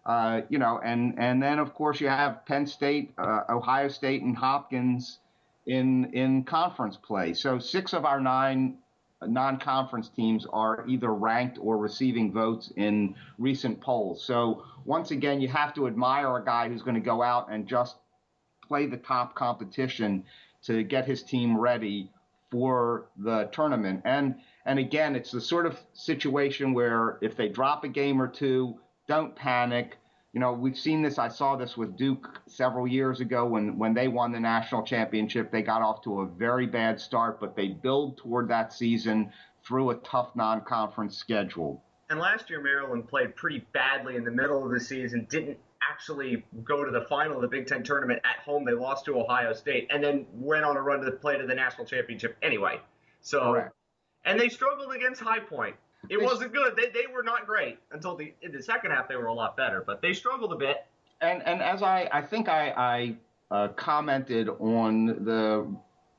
Uh, 0.04 0.40
you 0.48 0.58
know, 0.58 0.80
and 0.82 1.14
and 1.18 1.40
then 1.40 1.60
of 1.60 1.74
course 1.74 2.00
you 2.00 2.08
have 2.08 2.44
Penn 2.44 2.66
State, 2.66 3.14
uh, 3.18 3.42
Ohio 3.48 3.88
State, 3.88 4.22
and 4.22 4.36
Hopkins 4.36 5.18
in 5.66 6.12
in 6.12 6.42
conference 6.42 6.96
play. 6.96 7.34
So 7.34 7.58
six 7.60 7.92
of 7.92 8.04
our 8.04 8.20
nine 8.20 8.78
non-conference 9.26 10.08
teams 10.08 10.46
are 10.52 10.84
either 10.88 11.12
ranked 11.12 11.58
or 11.60 11.76
receiving 11.78 12.32
votes 12.32 12.72
in 12.76 13.14
recent 13.38 13.80
polls. 13.80 14.24
So 14.24 14.64
once 14.84 15.10
again, 15.10 15.40
you 15.40 15.48
have 15.48 15.74
to 15.74 15.86
admire 15.86 16.36
a 16.36 16.44
guy 16.44 16.68
who's 16.68 16.82
going 16.82 16.96
to 16.96 17.00
go 17.00 17.22
out 17.22 17.48
and 17.50 17.66
just 17.66 17.96
play 18.66 18.86
the 18.86 18.96
top 18.96 19.34
competition 19.34 20.24
to 20.64 20.82
get 20.82 21.06
his 21.06 21.22
team 21.22 21.58
ready 21.58 22.10
for 22.50 23.06
the 23.16 23.48
tournament. 23.52 24.02
And 24.04 24.36
and 24.64 24.78
again, 24.78 25.16
it's 25.16 25.32
the 25.32 25.40
sort 25.40 25.66
of 25.66 25.78
situation 25.92 26.72
where 26.72 27.18
if 27.20 27.36
they 27.36 27.48
drop 27.48 27.84
a 27.84 27.88
game 27.88 28.20
or 28.22 28.28
two, 28.28 28.78
don't 29.08 29.34
panic. 29.34 29.96
You 30.32 30.40
know, 30.40 30.52
we've 30.52 30.78
seen 30.78 31.02
this. 31.02 31.18
I 31.18 31.28
saw 31.28 31.56
this 31.56 31.76
with 31.76 31.96
Duke 31.96 32.40
several 32.46 32.86
years 32.86 33.20
ago 33.20 33.44
when, 33.44 33.76
when 33.76 33.92
they 33.92 34.08
won 34.08 34.32
the 34.32 34.40
national 34.40 34.84
championship. 34.84 35.50
They 35.50 35.62
got 35.62 35.82
off 35.82 36.02
to 36.02 36.20
a 36.20 36.26
very 36.26 36.66
bad 36.66 37.00
start, 37.00 37.40
but 37.40 37.56
they 37.56 37.68
build 37.68 38.16
toward 38.18 38.48
that 38.48 38.72
season 38.72 39.32
through 39.64 39.90
a 39.90 39.96
tough 39.96 40.34
non 40.36 40.62
conference 40.62 41.16
schedule. 41.16 41.82
And 42.08 42.20
last 42.20 42.48
year, 42.48 42.62
Maryland 42.62 43.08
played 43.08 43.34
pretty 43.34 43.66
badly 43.72 44.16
in 44.16 44.24
the 44.24 44.30
middle 44.30 44.64
of 44.64 44.70
the 44.70 44.80
season, 44.80 45.26
didn't 45.28 45.58
actually 45.90 46.44
go 46.62 46.84
to 46.84 46.90
the 46.90 47.02
final 47.02 47.36
of 47.36 47.42
the 47.42 47.48
Big 47.48 47.66
Ten 47.66 47.82
tournament 47.82 48.20
at 48.24 48.36
home. 48.36 48.64
They 48.64 48.72
lost 48.72 49.06
to 49.06 49.18
Ohio 49.18 49.52
State 49.52 49.88
and 49.90 50.02
then 50.02 50.26
went 50.32 50.64
on 50.64 50.76
a 50.76 50.82
run 50.82 51.00
to 51.00 51.04
the 51.04 51.12
play 51.12 51.36
to 51.36 51.46
the 51.46 51.54
national 51.54 51.86
championship 51.86 52.36
anyway. 52.42 52.80
So 53.20 53.40
Correct 53.40 53.74
and 54.24 54.38
they 54.38 54.48
struggled 54.48 54.94
against 54.94 55.20
High 55.20 55.40
Point. 55.40 55.76
It 56.08 56.18
they, 56.18 56.24
wasn't 56.24 56.52
good. 56.52 56.76
They, 56.76 56.90
they 56.90 57.06
were 57.12 57.22
not 57.22 57.46
great 57.46 57.78
until 57.92 58.16
the 58.16 58.32
in 58.42 58.52
the 58.52 58.62
second 58.62 58.90
half. 58.90 59.08
They 59.08 59.16
were 59.16 59.26
a 59.26 59.34
lot 59.34 59.56
better, 59.56 59.82
but 59.86 60.02
they 60.02 60.12
struggled 60.12 60.52
a 60.52 60.56
bit. 60.56 60.84
And 61.20 61.42
and 61.46 61.62
as 61.62 61.82
I 61.82 62.08
I 62.12 62.22
think 62.22 62.48
I 62.48 62.70
I 62.70 63.16
uh, 63.50 63.68
commented 63.68 64.48
on 64.48 65.06
the 65.24 65.66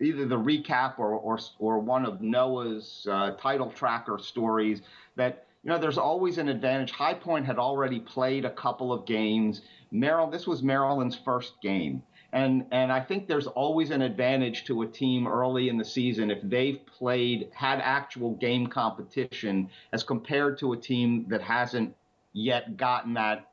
either 0.02 0.26
the 0.26 0.38
recap 0.38 1.00
or 1.00 1.14
or, 1.14 1.40
or 1.60 1.80
one 1.80 2.06
of 2.06 2.22
Noah's 2.22 3.08
uh, 3.10 3.32
title 3.32 3.72
tracker 3.72 4.18
stories 4.20 4.82
that 5.16 5.46
you 5.64 5.70
know 5.70 5.78
there's 5.78 5.98
always 5.98 6.38
an 6.38 6.48
advantage. 6.48 6.92
High 6.92 7.14
Point 7.14 7.46
had 7.46 7.58
already 7.58 8.00
played 8.00 8.46
a 8.46 8.52
couple 8.52 8.94
of 8.94 9.06
games. 9.06 9.62
Maryland 9.92 10.34
this 10.34 10.48
was 10.48 10.64
Maryland's 10.64 11.16
first 11.16 11.54
game. 11.62 12.02
And 12.34 12.66
and 12.72 12.92
I 12.92 13.00
think 13.00 13.28
there's 13.28 13.46
always 13.46 13.92
an 13.92 14.02
advantage 14.02 14.66
to 14.66 14.82
a 14.82 14.88
team 14.88 15.28
early 15.28 15.70
in 15.70 15.78
the 15.78 15.86
season 15.86 16.32
if 16.32 16.40
they've 16.44 16.84
played 16.88 17.50
had 17.54 17.80
actual 17.80 18.32
game 18.36 18.66
competition 18.66 19.70
as 19.94 20.04
compared 20.04 20.58
to 20.60 20.74
a 20.74 20.78
team 20.78 21.28
that 21.30 21.42
hasn't 21.42 21.96
yet 22.34 22.76
gotten 22.76 23.14
that 23.14 23.52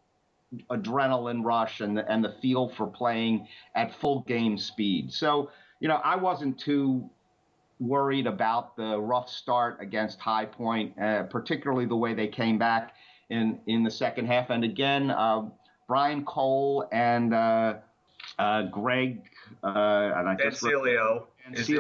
adrenaline 0.71 1.45
rush 1.45 1.81
and 1.81 1.97
the, 1.97 2.11
and 2.11 2.25
the 2.25 2.35
feel 2.41 2.71
for 2.71 2.87
playing 2.87 3.47
at 3.75 3.95
full 4.01 4.23
game 4.23 4.57
speed. 4.57 5.13
So, 5.13 5.51
you 5.81 5.87
know, 5.87 6.01
I 6.03 6.17
wasn't 6.17 6.59
too 6.59 7.09
worried 7.79 8.27
about 8.27 8.77
the 8.77 8.99
rough 8.99 9.29
start 9.29 9.77
against 9.81 10.19
High 10.21 10.47
Point, 10.47 10.99
uh, 10.99 11.25
particularly 11.25 11.85
the 11.85 11.97
way 11.97 12.15
they 12.15 12.29
came 12.29 12.59
back 12.59 12.95
in 13.29 13.61
in 13.67 13.85
the 13.85 13.91
second 13.91 14.27
half. 14.27 14.49
And 14.49 14.65
again, 14.65 15.11
uh, 15.11 15.51
Brian 15.87 16.25
Cole 16.25 16.89
and 16.93 17.35
uh, 17.35 17.75
uh, 18.39 18.63
Greg 18.63 19.23
uh, 19.63 19.69
and 19.69 20.29
I 20.29 20.37
just 20.37 20.63
Cilio 20.63 21.25
is, 21.53 21.71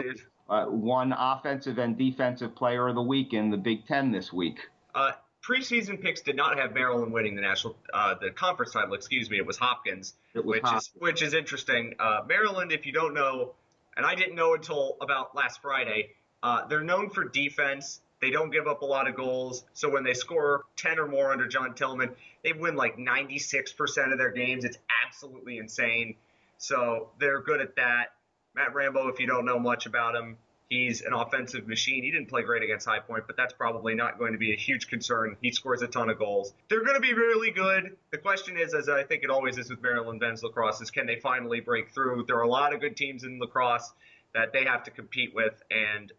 uh, 0.48 0.66
one 0.66 1.14
offensive 1.16 1.78
and 1.78 1.96
defensive 1.96 2.54
player 2.54 2.88
of 2.88 2.94
the 2.94 3.02
week 3.02 3.32
in 3.32 3.50
the 3.50 3.56
Big 3.56 3.86
Ten 3.86 4.10
this 4.12 4.32
week. 4.32 4.58
Uh, 4.94 5.12
preseason 5.42 6.00
picks 6.00 6.20
did 6.20 6.36
not 6.36 6.58
have 6.58 6.74
Maryland 6.74 7.12
winning 7.12 7.34
the 7.34 7.42
national 7.42 7.76
uh, 7.94 8.14
the 8.20 8.30
conference 8.30 8.72
title. 8.72 8.94
Excuse 8.94 9.30
me, 9.30 9.38
it 9.38 9.46
was 9.46 9.56
Hopkins, 9.56 10.14
it 10.34 10.44
was 10.44 10.56
which 10.56 10.62
Hopkins. 10.62 10.82
is 10.82 10.90
which 10.98 11.22
is 11.22 11.34
interesting. 11.34 11.94
Uh, 11.98 12.20
Maryland, 12.26 12.72
if 12.72 12.86
you 12.86 12.92
don't 12.92 13.14
know, 13.14 13.52
and 13.96 14.04
I 14.04 14.14
didn't 14.14 14.34
know 14.34 14.54
until 14.54 14.96
about 15.00 15.34
last 15.34 15.62
Friday, 15.62 16.10
uh, 16.42 16.66
they're 16.66 16.82
known 16.82 17.10
for 17.10 17.24
defense. 17.24 18.00
They 18.20 18.30
don't 18.30 18.50
give 18.50 18.66
up 18.66 18.82
a 18.82 18.84
lot 18.84 19.08
of 19.08 19.16
goals. 19.16 19.64
So 19.72 19.88
when 19.88 20.04
they 20.04 20.12
score 20.12 20.64
10 20.76 20.98
or 20.98 21.08
more 21.08 21.32
under 21.32 21.46
John 21.46 21.74
Tillman, 21.74 22.10
they 22.44 22.52
win 22.52 22.76
like 22.76 22.98
96% 22.98 24.12
of 24.12 24.18
their 24.18 24.30
games. 24.30 24.64
It's 24.64 24.76
absolutely 25.06 25.56
insane. 25.56 26.16
So 26.60 27.08
they're 27.18 27.40
good 27.40 27.62
at 27.62 27.74
that. 27.76 28.12
Matt 28.54 28.74
Rambo, 28.74 29.08
if 29.08 29.18
you 29.18 29.26
don't 29.26 29.46
know 29.46 29.58
much 29.58 29.86
about 29.86 30.14
him, 30.14 30.36
he's 30.68 31.00
an 31.00 31.14
offensive 31.14 31.66
machine. 31.66 32.04
He 32.04 32.10
didn't 32.10 32.28
play 32.28 32.42
great 32.42 32.62
against 32.62 32.86
High 32.86 32.98
Point, 32.98 33.24
but 33.26 33.34
that's 33.34 33.54
probably 33.54 33.94
not 33.94 34.18
going 34.18 34.32
to 34.32 34.38
be 34.38 34.52
a 34.52 34.56
huge 34.56 34.86
concern. 34.86 35.38
He 35.40 35.52
scores 35.52 35.80
a 35.80 35.88
ton 35.88 36.10
of 36.10 36.18
goals. 36.18 36.52
They're 36.68 36.84
going 36.84 36.96
to 36.96 37.00
be 37.00 37.14
really 37.14 37.50
good. 37.50 37.96
The 38.10 38.18
question 38.18 38.58
is, 38.58 38.74
as 38.74 38.90
I 38.90 39.04
think 39.04 39.24
it 39.24 39.30
always 39.30 39.56
is 39.56 39.70
with 39.70 39.80
Maryland 39.80 40.20
men's 40.20 40.42
lacrosse, 40.42 40.82
is 40.82 40.90
can 40.90 41.06
they 41.06 41.16
finally 41.16 41.60
break 41.60 41.92
through? 41.92 42.24
There 42.26 42.36
are 42.36 42.42
a 42.42 42.48
lot 42.48 42.74
of 42.74 42.80
good 42.80 42.94
teams 42.94 43.24
in 43.24 43.40
lacrosse 43.40 43.90
that 44.34 44.52
they 44.52 44.64
have 44.64 44.84
to 44.84 44.90
compete 44.90 45.34
with, 45.34 45.54
and 45.70 46.12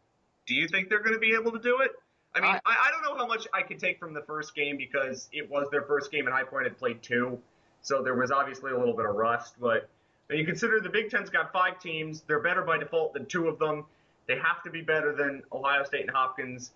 do 0.48 0.56
you 0.56 0.68
think 0.68 0.90
they're 0.90 1.04
going 1.04 1.14
to 1.14 1.20
be 1.20 1.36
able 1.36 1.52
to 1.52 1.60
do 1.60 1.82
it? 1.82 1.92
I 2.34 2.40
mean, 2.40 2.50
I, 2.50 2.60
I 2.66 2.90
don't 2.92 3.04
know 3.04 3.16
how 3.16 3.28
much 3.28 3.46
I 3.54 3.62
can 3.62 3.78
take 3.78 4.00
from 4.00 4.16
the 4.16 4.24
first 4.24 4.56
game 4.56 4.76
because 4.76 5.30
it 5.32 5.52
was 5.52 5.68
their 5.70 5.84
first 5.84 6.12
game, 6.12 6.26
and 6.26 6.34
High 6.34 6.46
Point 6.46 6.64
had 6.64 6.80
played 6.80 7.04
two, 7.04 7.38
so 7.84 8.02
there 8.02 8.16
was 8.16 8.32
obviously 8.32 8.72
a 8.72 8.78
little 8.80 8.96
bit 8.96 9.06
of 9.06 9.14
rust, 9.14 9.54
but– 9.60 9.88
and 10.32 10.40
you 10.40 10.46
consider 10.46 10.80
the 10.80 10.90
Big 10.90 11.10
Ten's 11.10 11.30
got 11.30 11.52
five 11.52 11.78
teams. 11.80 12.24
They're 12.26 12.40
better 12.40 12.64
by 12.64 12.78
default 12.78 13.14
than 13.14 13.26
two 13.26 13.48
of 13.48 13.60
them. 13.60 13.86
They 14.28 14.36
have 14.38 14.64
to 14.64 14.72
be 14.72 14.82
better 14.82 15.14
than 15.14 15.44
Ohio 15.52 15.84
State 15.84 16.02
and 16.02 16.10
Hopkins 16.10 16.72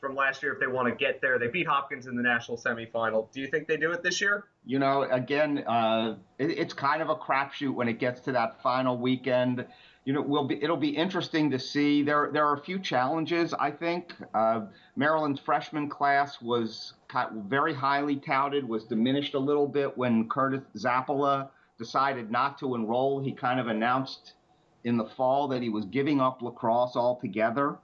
from 0.00 0.14
last 0.14 0.44
year 0.44 0.52
if 0.52 0.60
they 0.60 0.68
want 0.68 0.88
to 0.88 0.94
get 0.94 1.20
there. 1.20 1.36
They 1.36 1.48
beat 1.48 1.66
Hopkins 1.66 2.06
in 2.06 2.16
the 2.16 2.22
national 2.22 2.56
semifinal. 2.56 3.30
Do 3.32 3.40
you 3.40 3.48
think 3.48 3.66
they 3.66 3.76
do 3.76 3.90
it 3.90 4.04
this 4.04 4.20
year? 4.20 4.44
You 4.64 4.78
know, 4.78 5.02
again, 5.02 5.64
uh, 5.66 6.16
it, 6.38 6.50
it's 6.52 6.72
kind 6.72 7.02
of 7.02 7.10
a 7.10 7.16
crapshoot 7.16 7.74
when 7.74 7.88
it 7.88 7.98
gets 7.98 8.20
to 8.22 8.32
that 8.32 8.62
final 8.62 8.96
weekend. 8.96 9.66
You 10.04 10.12
know, 10.12 10.22
will 10.22 10.44
be 10.44 10.62
it'll 10.62 10.76
be 10.76 10.90
interesting 10.90 11.50
to 11.50 11.58
see. 11.58 12.02
There 12.02 12.30
there 12.32 12.46
are 12.46 12.54
a 12.54 12.62
few 12.62 12.78
challenges. 12.78 13.52
I 13.52 13.72
think 13.72 14.14
uh, 14.34 14.62
Maryland's 14.96 15.40
freshman 15.40 15.88
class 15.88 16.40
was 16.40 16.94
very 17.34 17.74
highly 17.74 18.16
touted, 18.16 18.66
was 18.66 18.84
diminished 18.84 19.34
a 19.34 19.38
little 19.38 19.66
bit 19.66 19.98
when 19.98 20.28
Curtis 20.28 20.62
Zappala 20.76 21.50
decided 21.80 22.30
not 22.30 22.58
to 22.58 22.74
enroll. 22.76 23.20
He 23.20 23.32
kind 23.32 23.58
of 23.58 23.66
announced 23.66 24.34
in 24.84 24.96
the 24.96 25.06
fall 25.06 25.48
that 25.48 25.62
he 25.62 25.70
was 25.70 25.86
giving 25.86 26.20
up 26.20 26.42
lacrosse 26.42 26.94
altogether. 26.94 27.78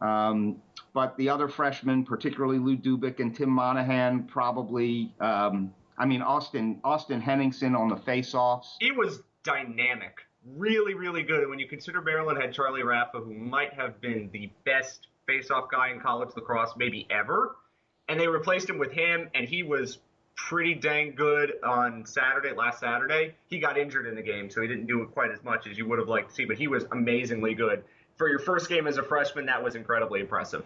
Um, 0.00 0.62
but 0.92 1.16
the 1.16 1.30
other 1.30 1.48
freshmen, 1.48 2.04
particularly 2.04 2.58
Lou 2.58 2.76
Dubik 2.76 3.18
and 3.18 3.34
Tim 3.34 3.48
Monahan, 3.48 4.24
probably 4.24 5.12
um, 5.20 5.72
I 5.96 6.06
mean, 6.06 6.22
Austin 6.22 6.78
Austin 6.84 7.20
Henningsen 7.20 7.74
on 7.74 7.88
the 7.88 7.96
faceoffs. 7.96 8.76
He 8.80 8.92
was 8.92 9.20
dynamic, 9.42 10.18
really, 10.56 10.94
really 10.94 11.22
good. 11.22 11.40
And 11.40 11.50
when 11.50 11.58
you 11.58 11.66
consider 11.66 12.00
Maryland 12.00 12.40
had 12.40 12.52
Charlie 12.52 12.82
Raffa, 12.82 13.24
who 13.24 13.34
might 13.34 13.72
have 13.74 14.00
been 14.00 14.30
the 14.32 14.50
best 14.64 15.08
faceoff 15.28 15.70
guy 15.70 15.90
in 15.90 16.00
college 16.00 16.30
lacrosse 16.36 16.74
maybe 16.76 17.06
ever, 17.10 17.56
and 18.08 18.20
they 18.20 18.28
replaced 18.28 18.68
him 18.68 18.78
with 18.78 18.92
him, 18.92 19.28
and 19.34 19.48
he 19.48 19.62
was 19.62 19.98
pretty 20.46 20.74
dang 20.74 21.14
good 21.14 21.54
on 21.64 22.06
Saturday, 22.06 22.52
last 22.54 22.80
Saturday. 22.80 23.34
He 23.48 23.58
got 23.58 23.76
injured 23.76 24.06
in 24.06 24.14
the 24.14 24.22
game, 24.22 24.48
so 24.48 24.62
he 24.62 24.68
didn't 24.68 24.86
do 24.86 25.02
it 25.02 25.10
quite 25.10 25.30
as 25.30 25.42
much 25.42 25.66
as 25.66 25.76
you 25.76 25.86
would 25.88 25.98
have 25.98 26.08
liked 26.08 26.30
to 26.30 26.34
see, 26.34 26.44
but 26.44 26.56
he 26.56 26.68
was 26.68 26.86
amazingly 26.92 27.54
good. 27.54 27.82
For 28.16 28.28
your 28.28 28.38
first 28.38 28.68
game 28.68 28.86
as 28.86 28.96
a 28.96 29.02
freshman, 29.02 29.46
that 29.46 29.62
was 29.62 29.74
incredibly 29.74 30.20
impressive. 30.20 30.64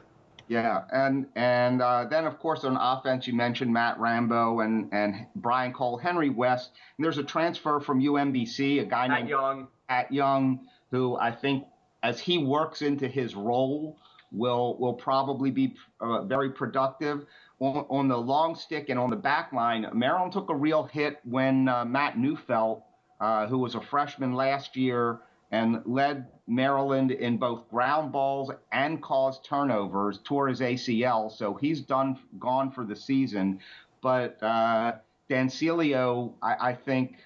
Yeah, 0.48 0.82
and 0.92 1.26
and 1.34 1.80
uh, 1.80 2.06
then 2.10 2.26
of 2.26 2.38
course 2.38 2.64
on 2.64 2.76
offense 2.76 3.26
you 3.26 3.32
mentioned 3.32 3.72
Matt 3.72 3.98
Rambo 3.98 4.60
and 4.60 4.88
and 4.92 5.26
Brian 5.36 5.72
Cole, 5.72 5.96
Henry 5.96 6.30
West. 6.30 6.72
And 6.98 7.04
there's 7.04 7.18
a 7.18 7.22
transfer 7.22 7.80
from 7.80 8.02
UMBC, 8.02 8.80
a 8.80 8.84
guy 8.84 9.08
Matt 9.08 9.18
named 9.20 9.30
Young. 9.30 9.68
At 9.88 10.12
Young, 10.12 10.66
who 10.90 11.16
I 11.16 11.30
think 11.30 11.64
as 12.02 12.20
he 12.20 12.38
works 12.38 12.82
into 12.82 13.08
his 13.08 13.34
role 13.34 13.96
will 14.32 14.76
will 14.78 14.94
probably 14.94 15.50
be 15.50 15.74
uh, 16.00 16.22
very 16.24 16.50
productive 16.50 17.24
on, 17.62 17.86
on, 17.88 18.08
the 18.08 18.16
long 18.16 18.56
stick 18.56 18.88
and 18.88 18.98
on 18.98 19.10
the 19.10 19.16
back 19.16 19.52
line. 19.52 19.86
Maryland 19.92 20.32
took 20.32 20.50
a 20.50 20.54
real 20.54 20.82
hit 20.82 21.20
when 21.24 21.68
uh, 21.68 21.84
Matt 21.84 22.18
Neufeld, 22.18 22.82
uh, 23.20 23.46
who 23.46 23.58
was 23.58 23.74
a 23.74 23.80
freshman 23.80 24.34
last 24.34 24.76
year 24.76 25.20
and 25.52 25.82
led 25.84 26.26
Maryland 26.48 27.12
in 27.12 27.36
both 27.36 27.68
ground 27.70 28.10
balls 28.10 28.50
and 28.72 29.00
caused 29.02 29.44
turnovers, 29.44 30.18
tore 30.24 30.48
his 30.48 30.60
ACL, 30.60 31.30
so 31.30 31.54
he's 31.54 31.82
done 31.82 32.18
gone 32.38 32.72
for 32.72 32.84
the 32.84 32.96
season. 32.96 33.60
But 34.00 34.42
uh, 34.42 34.94
Dancelio, 35.30 36.32
I, 36.42 36.70
I 36.70 36.74
think, 36.74 37.18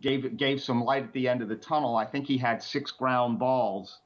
gave 0.00 0.36
gave 0.36 0.60
some 0.60 0.84
light 0.84 1.04
at 1.04 1.12
the 1.12 1.28
end 1.28 1.40
of 1.40 1.48
the 1.48 1.56
tunnel. 1.56 1.96
I 1.96 2.04
think 2.04 2.26
he 2.26 2.36
had 2.36 2.62
six 2.62 2.90
ground 2.90 3.38
balls 3.38 4.00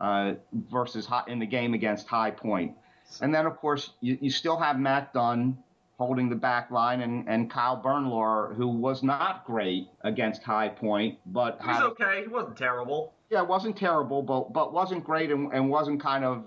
uh, 0.00 0.34
versus 0.52 1.08
in 1.26 1.38
the 1.38 1.46
game 1.46 1.74
against 1.74 2.06
High 2.06 2.30
Point. 2.30 2.76
And 3.20 3.34
then, 3.34 3.46
of 3.46 3.56
course, 3.56 3.90
you, 4.00 4.18
you 4.20 4.30
still 4.30 4.56
have 4.56 4.78
Matt 4.78 5.12
Dunn 5.12 5.58
holding 5.98 6.30
the 6.30 6.36
back 6.36 6.70
line 6.70 7.02
and, 7.02 7.28
and 7.28 7.50
Kyle 7.50 7.80
Bernlohr, 7.80 8.54
who 8.56 8.68
was 8.68 9.02
not 9.02 9.44
great 9.44 9.88
against 10.02 10.42
High 10.42 10.68
Point, 10.68 11.18
but 11.26 11.58
he 11.60 11.68
was 11.68 11.76
had, 11.76 11.82
okay. 11.84 12.22
He 12.22 12.28
wasn't 12.28 12.56
terrible. 12.56 13.12
Yeah, 13.28 13.42
wasn't 13.42 13.76
terrible, 13.76 14.22
but 14.22 14.52
but 14.52 14.72
wasn't 14.72 15.04
great 15.04 15.30
and, 15.30 15.52
and 15.52 15.68
wasn't 15.68 16.00
kind 16.00 16.24
of 16.24 16.44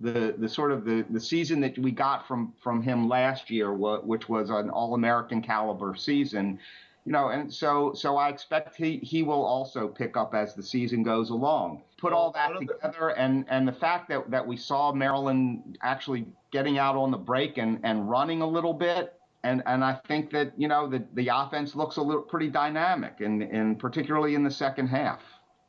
the 0.00 0.34
the 0.36 0.48
sort 0.48 0.72
of 0.72 0.84
the, 0.84 1.04
the 1.08 1.20
season 1.20 1.60
that 1.60 1.78
we 1.78 1.92
got 1.92 2.26
from 2.26 2.52
from 2.62 2.82
him 2.82 3.08
last 3.08 3.48
year, 3.48 3.72
which 3.72 4.28
was 4.28 4.50
an 4.50 4.70
All 4.70 4.94
American 4.94 5.40
caliber 5.40 5.94
season 5.94 6.58
you 7.06 7.12
know, 7.12 7.28
and 7.28 7.52
so 7.54 7.92
so 7.94 8.16
I 8.16 8.28
expect 8.28 8.76
he 8.76 8.96
he 8.98 9.22
will 9.22 9.44
also 9.44 9.86
pick 9.86 10.16
up 10.16 10.34
as 10.34 10.54
the 10.54 10.62
season 10.62 11.04
goes 11.04 11.30
along. 11.30 11.84
Put 11.98 12.12
all 12.12 12.32
that 12.32 12.58
together, 12.58 13.10
and 13.10 13.46
and 13.48 13.66
the 13.66 13.72
fact 13.72 14.08
that 14.08 14.28
that 14.28 14.44
we 14.44 14.56
saw 14.56 14.92
Maryland 14.92 15.78
actually 15.82 16.26
getting 16.50 16.78
out 16.78 16.96
on 16.96 17.12
the 17.12 17.16
break 17.16 17.58
and 17.58 17.78
and 17.84 18.10
running 18.10 18.42
a 18.42 18.46
little 18.46 18.74
bit. 18.74 19.12
And, 19.44 19.62
and 19.66 19.84
I 19.84 20.00
think 20.08 20.32
that 20.32 20.54
you 20.56 20.66
know 20.66 20.88
the, 20.88 21.04
the 21.14 21.28
offense 21.28 21.76
looks 21.76 21.98
a 21.98 22.02
little 22.02 22.22
pretty 22.22 22.48
dynamic, 22.48 23.20
and, 23.20 23.40
and 23.40 23.78
particularly 23.78 24.34
in 24.34 24.42
the 24.42 24.50
second 24.50 24.88
half. 24.88 25.20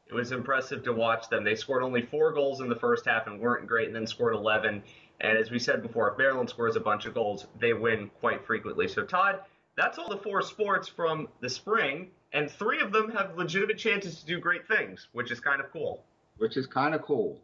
It 0.07 0.15
was 0.15 0.31
impressive 0.31 0.83
to 0.85 0.93
watch 0.93 1.29
them. 1.29 1.43
They 1.43 1.53
scored 1.53 1.83
only 1.83 2.01
four 2.01 2.31
goals 2.31 2.61
in 2.61 2.69
the 2.69 2.75
first 2.75 3.05
half 3.05 3.27
and 3.27 3.39
weren't 3.39 3.67
great, 3.67 3.87
and 3.87 3.95
then 3.95 4.07
scored 4.07 4.33
11. 4.33 4.81
And 5.21 5.37
as 5.37 5.51
we 5.51 5.59
said 5.59 5.83
before, 5.83 6.09
if 6.09 6.17
Maryland 6.17 6.49
scores 6.49 6.75
a 6.75 6.79
bunch 6.79 7.05
of 7.05 7.13
goals, 7.13 7.45
they 7.59 7.73
win 7.73 8.09
quite 8.19 8.43
frequently. 8.43 8.87
So 8.87 9.03
Todd, 9.03 9.41
that's 9.77 9.99
all 9.99 10.09
the 10.09 10.17
four 10.17 10.41
sports 10.41 10.89
from 10.89 11.29
the 11.39 11.49
spring, 11.49 12.09
and 12.33 12.51
three 12.51 12.81
of 12.81 12.91
them 12.91 13.09
have 13.11 13.37
legitimate 13.37 13.77
chances 13.77 14.19
to 14.19 14.25
do 14.25 14.39
great 14.39 14.67
things, 14.67 15.07
which 15.13 15.31
is 15.31 15.39
kind 15.39 15.61
of 15.61 15.71
cool. 15.71 16.03
Which 16.37 16.57
is 16.57 16.65
kind 16.65 16.93
of 16.93 17.03
cool. 17.03 17.39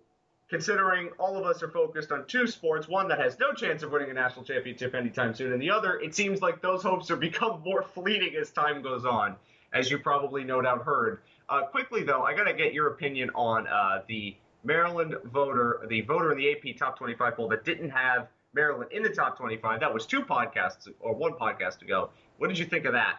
Considering 0.49 1.09
all 1.19 1.37
of 1.37 1.45
us 1.45 1.63
are 1.63 1.69
focused 1.69 2.11
on 2.11 2.25
two 2.25 2.47
sports, 2.47 2.87
one 2.87 3.07
that 3.07 3.19
has 3.19 3.39
no 3.39 3.53
chance 3.53 3.81
of 3.81 3.91
winning 3.91 4.09
a 4.09 4.13
national 4.13 4.43
championship 4.43 4.93
anytime 4.93 5.33
soon, 5.33 5.53
and 5.53 5.61
the 5.61 5.69
other, 5.69 5.99
it 5.99 6.13
seems 6.13 6.41
like 6.41 6.61
those 6.61 6.81
hopes 6.81 7.09
are 7.11 7.15
become 7.29 7.61
more 7.63 7.83
fleeting 7.83 8.35
as 8.35 8.51
time 8.51 8.81
goes 8.81 9.05
on, 9.05 9.35
as 9.71 9.89
you 9.89 9.99
probably 9.99 10.43
no 10.43 10.59
doubt 10.61 10.83
heard. 10.83 11.19
Uh, 11.49 11.61
quickly, 11.61 12.03
though, 12.03 12.23
I 12.23 12.35
got 12.35 12.45
to 12.45 12.53
get 12.53 12.73
your 12.73 12.87
opinion 12.87 13.29
on 13.35 13.67
uh, 13.67 14.01
the 14.07 14.35
Maryland 14.63 15.15
voter, 15.25 15.85
the 15.87 16.01
voter 16.01 16.31
in 16.31 16.37
the 16.37 16.51
AP 16.51 16.77
Top 16.77 16.97
25 16.97 17.35
poll 17.35 17.47
that 17.49 17.63
didn't 17.63 17.89
have 17.89 18.27
Maryland 18.53 18.91
in 18.91 19.03
the 19.03 19.09
top 19.09 19.37
25. 19.37 19.79
That 19.79 19.93
was 19.93 20.05
two 20.05 20.21
podcasts 20.21 20.87
or 20.99 21.15
one 21.15 21.33
podcast 21.33 21.81
ago. 21.81 22.09
What 22.37 22.47
did 22.47 22.57
you 22.57 22.65
think 22.65 22.85
of 22.85 22.93
that? 22.93 23.17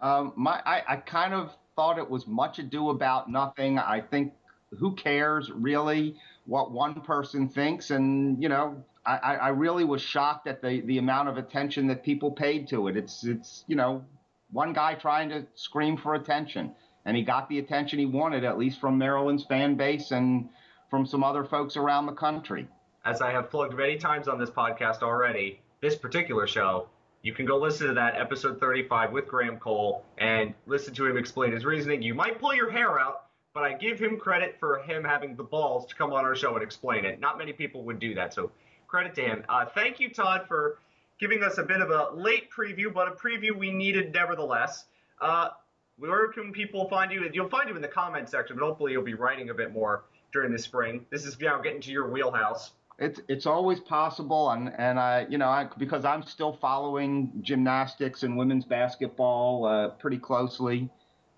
Um, 0.00 0.32
my, 0.36 0.60
I, 0.64 0.82
I 0.88 0.96
kind 0.96 1.34
of 1.34 1.52
thought 1.74 1.98
it 1.98 2.08
was 2.08 2.26
much 2.26 2.58
ado 2.58 2.90
about 2.90 3.30
nothing. 3.30 3.78
I 3.78 4.00
think 4.00 4.32
who 4.78 4.94
cares 4.94 5.50
really 5.50 6.16
what 6.46 6.70
one 6.70 7.00
person 7.00 7.48
thinks, 7.48 7.90
and 7.90 8.40
you 8.42 8.48
know, 8.48 8.84
I, 9.06 9.36
I 9.36 9.48
really 9.48 9.84
was 9.84 10.02
shocked 10.02 10.46
at 10.46 10.60
the 10.60 10.82
the 10.82 10.98
amount 10.98 11.28
of 11.28 11.38
attention 11.38 11.86
that 11.86 12.02
people 12.02 12.30
paid 12.30 12.68
to 12.68 12.88
it. 12.88 12.96
It's 12.96 13.24
it's 13.24 13.64
you 13.66 13.76
know, 13.76 14.04
one 14.50 14.72
guy 14.72 14.94
trying 14.94 15.30
to 15.30 15.46
scream 15.54 15.96
for 15.96 16.14
attention, 16.14 16.74
and 17.04 17.16
he 17.16 17.22
got 17.22 17.48
the 17.48 17.58
attention 17.58 17.98
he 17.98 18.06
wanted, 18.06 18.44
at 18.44 18.58
least 18.58 18.80
from 18.80 18.98
Maryland's 18.98 19.44
fan 19.44 19.76
base 19.76 20.10
and 20.10 20.48
from 20.90 21.06
some 21.06 21.24
other 21.24 21.44
folks 21.44 21.76
around 21.76 22.06
the 22.06 22.12
country. 22.12 22.68
As 23.08 23.22
I 23.22 23.30
have 23.30 23.48
plugged 23.48 23.74
many 23.74 23.96
times 23.96 24.28
on 24.28 24.38
this 24.38 24.50
podcast 24.50 25.00
already, 25.00 25.62
this 25.80 25.96
particular 25.96 26.46
show 26.46 26.90
you 27.22 27.32
can 27.32 27.46
go 27.46 27.56
listen 27.56 27.86
to 27.86 27.94
that 27.94 28.20
episode 28.20 28.60
35 28.60 29.12
with 29.12 29.26
Graham 29.26 29.56
Cole 29.58 30.04
and 30.18 30.52
listen 30.66 30.92
to 30.92 31.06
him 31.06 31.16
explain 31.16 31.52
his 31.52 31.64
reasoning. 31.64 32.02
You 32.02 32.12
might 32.12 32.38
pull 32.38 32.54
your 32.54 32.70
hair 32.70 33.00
out, 33.00 33.24
but 33.54 33.62
I 33.62 33.72
give 33.72 33.98
him 33.98 34.18
credit 34.18 34.58
for 34.60 34.80
him 34.80 35.04
having 35.04 35.36
the 35.36 35.42
balls 35.42 35.86
to 35.86 35.94
come 35.94 36.12
on 36.12 36.26
our 36.26 36.36
show 36.36 36.52
and 36.52 36.62
explain 36.62 37.06
it. 37.06 37.18
Not 37.18 37.38
many 37.38 37.54
people 37.54 37.82
would 37.84 37.98
do 37.98 38.14
that, 38.14 38.34
so 38.34 38.50
credit 38.88 39.14
to 39.14 39.22
him. 39.22 39.42
Uh, 39.48 39.64
thank 39.64 40.00
you, 40.00 40.10
Todd, 40.10 40.44
for 40.46 40.76
giving 41.18 41.42
us 41.42 41.56
a 41.56 41.62
bit 41.62 41.80
of 41.80 41.90
a 41.90 42.10
late 42.14 42.50
preview, 42.50 42.92
but 42.92 43.08
a 43.08 43.12
preview 43.12 43.56
we 43.56 43.70
needed 43.70 44.12
nevertheless. 44.12 44.84
Uh, 45.18 45.48
where 45.96 46.28
can 46.28 46.52
people 46.52 46.90
find 46.90 47.10
you? 47.10 47.26
You'll 47.32 47.48
find 47.48 47.70
you 47.70 47.74
in 47.74 47.80
the 47.80 47.88
comment 47.88 48.28
section, 48.28 48.54
but 48.58 48.66
hopefully 48.66 48.92
you'll 48.92 49.02
be 49.02 49.14
writing 49.14 49.48
a 49.48 49.54
bit 49.54 49.72
more 49.72 50.04
during 50.30 50.52
the 50.52 50.58
spring. 50.58 51.06
This 51.08 51.24
is 51.24 51.40
now 51.40 51.58
getting 51.58 51.80
to 51.80 51.90
your 51.90 52.06
wheelhouse 52.10 52.72
it's 52.98 53.20
it's 53.28 53.46
always 53.46 53.78
possible, 53.80 54.50
and 54.50 54.72
and 54.76 54.98
I 54.98 55.26
you 55.28 55.38
know 55.38 55.48
I, 55.48 55.68
because 55.78 56.04
I'm 56.04 56.22
still 56.22 56.52
following 56.52 57.32
gymnastics 57.42 58.24
and 58.24 58.36
women's 58.36 58.64
basketball 58.64 59.66
uh, 59.66 59.88
pretty 59.90 60.18
closely, 60.18 60.90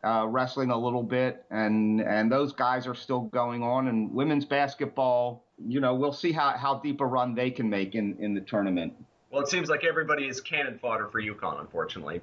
uh, 0.03 0.27
wrestling 0.29 0.71
a 0.71 0.79
little 0.79 1.03
bit, 1.03 1.45
and 1.51 2.01
and 2.01 2.33
those 2.33 2.53
guys 2.53 2.87
are 2.87 2.95
still 2.95 3.21
going 3.21 3.63
on, 3.63 3.89
and 3.89 4.13
women's 4.13 4.47
basketball, 4.47 5.45
you 5.59 5.81
know, 5.81 5.95
we'll 5.95 6.15
see 6.15 6.33
how 6.33 6.51
how 6.57 6.79
deep 6.79 7.01
a 7.01 7.07
run 7.07 7.35
they 7.35 7.51
can 7.51 7.69
make 7.69 7.95
in 7.95 8.17
in 8.21 8.35
the 8.35 8.41
tournament. 8.41 8.95
Well, 9.31 9.43
it 9.43 9.49
seems 9.49 9.69
like 9.69 9.85
everybody 9.85 10.27
is 10.27 10.41
cannon 10.41 10.79
fodder 10.79 11.09
for 11.09 11.21
UConn, 11.21 11.61
unfortunately. 11.61 12.23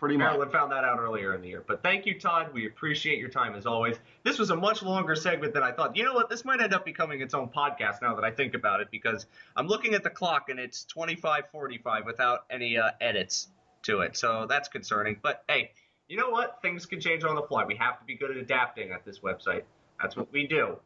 Pretty 0.00 0.16
Maryland 0.16 0.50
much. 0.50 0.52
found 0.52 0.72
that 0.72 0.82
out 0.82 0.98
earlier 0.98 1.34
in 1.34 1.42
the 1.42 1.48
year. 1.48 1.62
But 1.66 1.82
thank 1.82 2.06
you, 2.06 2.18
Todd. 2.18 2.54
We 2.54 2.66
appreciate 2.66 3.18
your 3.18 3.28
time 3.28 3.54
as 3.54 3.66
always. 3.66 3.98
This 4.24 4.38
was 4.38 4.48
a 4.48 4.56
much 4.56 4.82
longer 4.82 5.14
segment 5.14 5.52
than 5.52 5.62
I 5.62 5.72
thought. 5.72 5.94
You 5.94 6.04
know 6.04 6.14
what? 6.14 6.30
This 6.30 6.42
might 6.42 6.62
end 6.62 6.72
up 6.72 6.86
becoming 6.86 7.20
its 7.20 7.34
own 7.34 7.48
podcast 7.50 8.00
now 8.00 8.14
that 8.14 8.24
I 8.24 8.30
think 8.30 8.54
about 8.54 8.80
it 8.80 8.88
because 8.90 9.26
I'm 9.56 9.66
looking 9.66 9.92
at 9.92 10.02
the 10.02 10.08
clock 10.08 10.48
and 10.48 10.58
it's 10.58 10.86
25:45 10.86 12.06
without 12.06 12.46
any 12.50 12.78
uh, 12.78 12.92
edits 13.02 13.48
to 13.82 14.00
it. 14.00 14.16
So 14.16 14.46
that's 14.48 14.68
concerning. 14.68 15.18
But 15.22 15.44
hey, 15.48 15.72
you 16.08 16.16
know 16.16 16.30
what? 16.30 16.62
Things 16.62 16.86
can 16.86 16.98
change 16.98 17.22
on 17.22 17.34
the 17.34 17.42
fly. 17.42 17.66
We 17.66 17.76
have 17.76 17.98
to 17.98 18.04
be 18.06 18.14
good 18.14 18.30
at 18.30 18.38
adapting 18.38 18.92
at 18.92 19.04
this 19.04 19.18
website. 19.18 19.64
That's 20.00 20.16
what 20.16 20.32
we 20.32 20.46
do, 20.46 20.78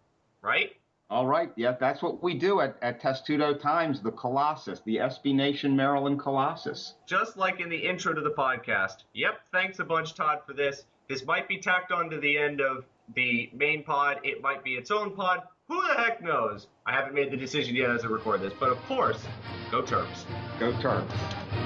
right? 0.42 0.72
All 1.14 1.29
right. 1.29 1.53
Yeah, 1.55 1.77
that's 1.79 2.03
what 2.03 2.24
we 2.24 2.35
do 2.35 2.61
at, 2.61 2.77
at 2.83 3.00
Testudo 3.00 3.55
Times, 3.55 4.00
the 4.00 4.11
Colossus, 4.11 4.81
the 4.85 4.96
SB 4.96 5.33
Nation 5.33 5.77
Maryland 5.77 6.18
Colossus. 6.18 6.94
Just 7.07 7.37
like 7.37 7.61
in 7.61 7.68
the 7.68 7.77
intro 7.77 8.12
to 8.14 8.20
the 8.20 8.33
podcast. 8.33 9.05
Yep. 9.12 9.35
Thanks 9.53 9.79
a 9.79 9.85
bunch, 9.85 10.16
Todd, 10.16 10.40
for 10.44 10.55
this. 10.55 10.87
This 11.09 11.24
might 11.24 11.46
be 11.46 11.59
tacked 11.59 11.92
on 11.92 12.11
to 12.11 12.18
the 12.18 12.37
end 12.37 12.61
of 12.61 12.85
the 13.14 13.48
main 13.55 13.85
pod. 13.85 14.22
It 14.24 14.42
might 14.42 14.64
be 14.64 14.72
its 14.72 14.90
own 14.90 15.14
pod. 15.14 15.42
Who 15.68 15.81
the 15.87 15.94
heck 15.94 16.20
knows? 16.20 16.66
I 16.85 16.90
haven't 16.90 17.14
made 17.14 17.31
the 17.31 17.37
decision 17.37 17.77
yet 17.77 17.90
as 17.90 18.05
I 18.05 18.09
record 18.09 18.40
this, 18.40 18.53
but 18.59 18.70
of 18.70 18.83
course, 18.87 19.24
go 19.70 19.83
Terps. 19.83 20.24
Go 20.59 20.72
Terps. 20.72 21.63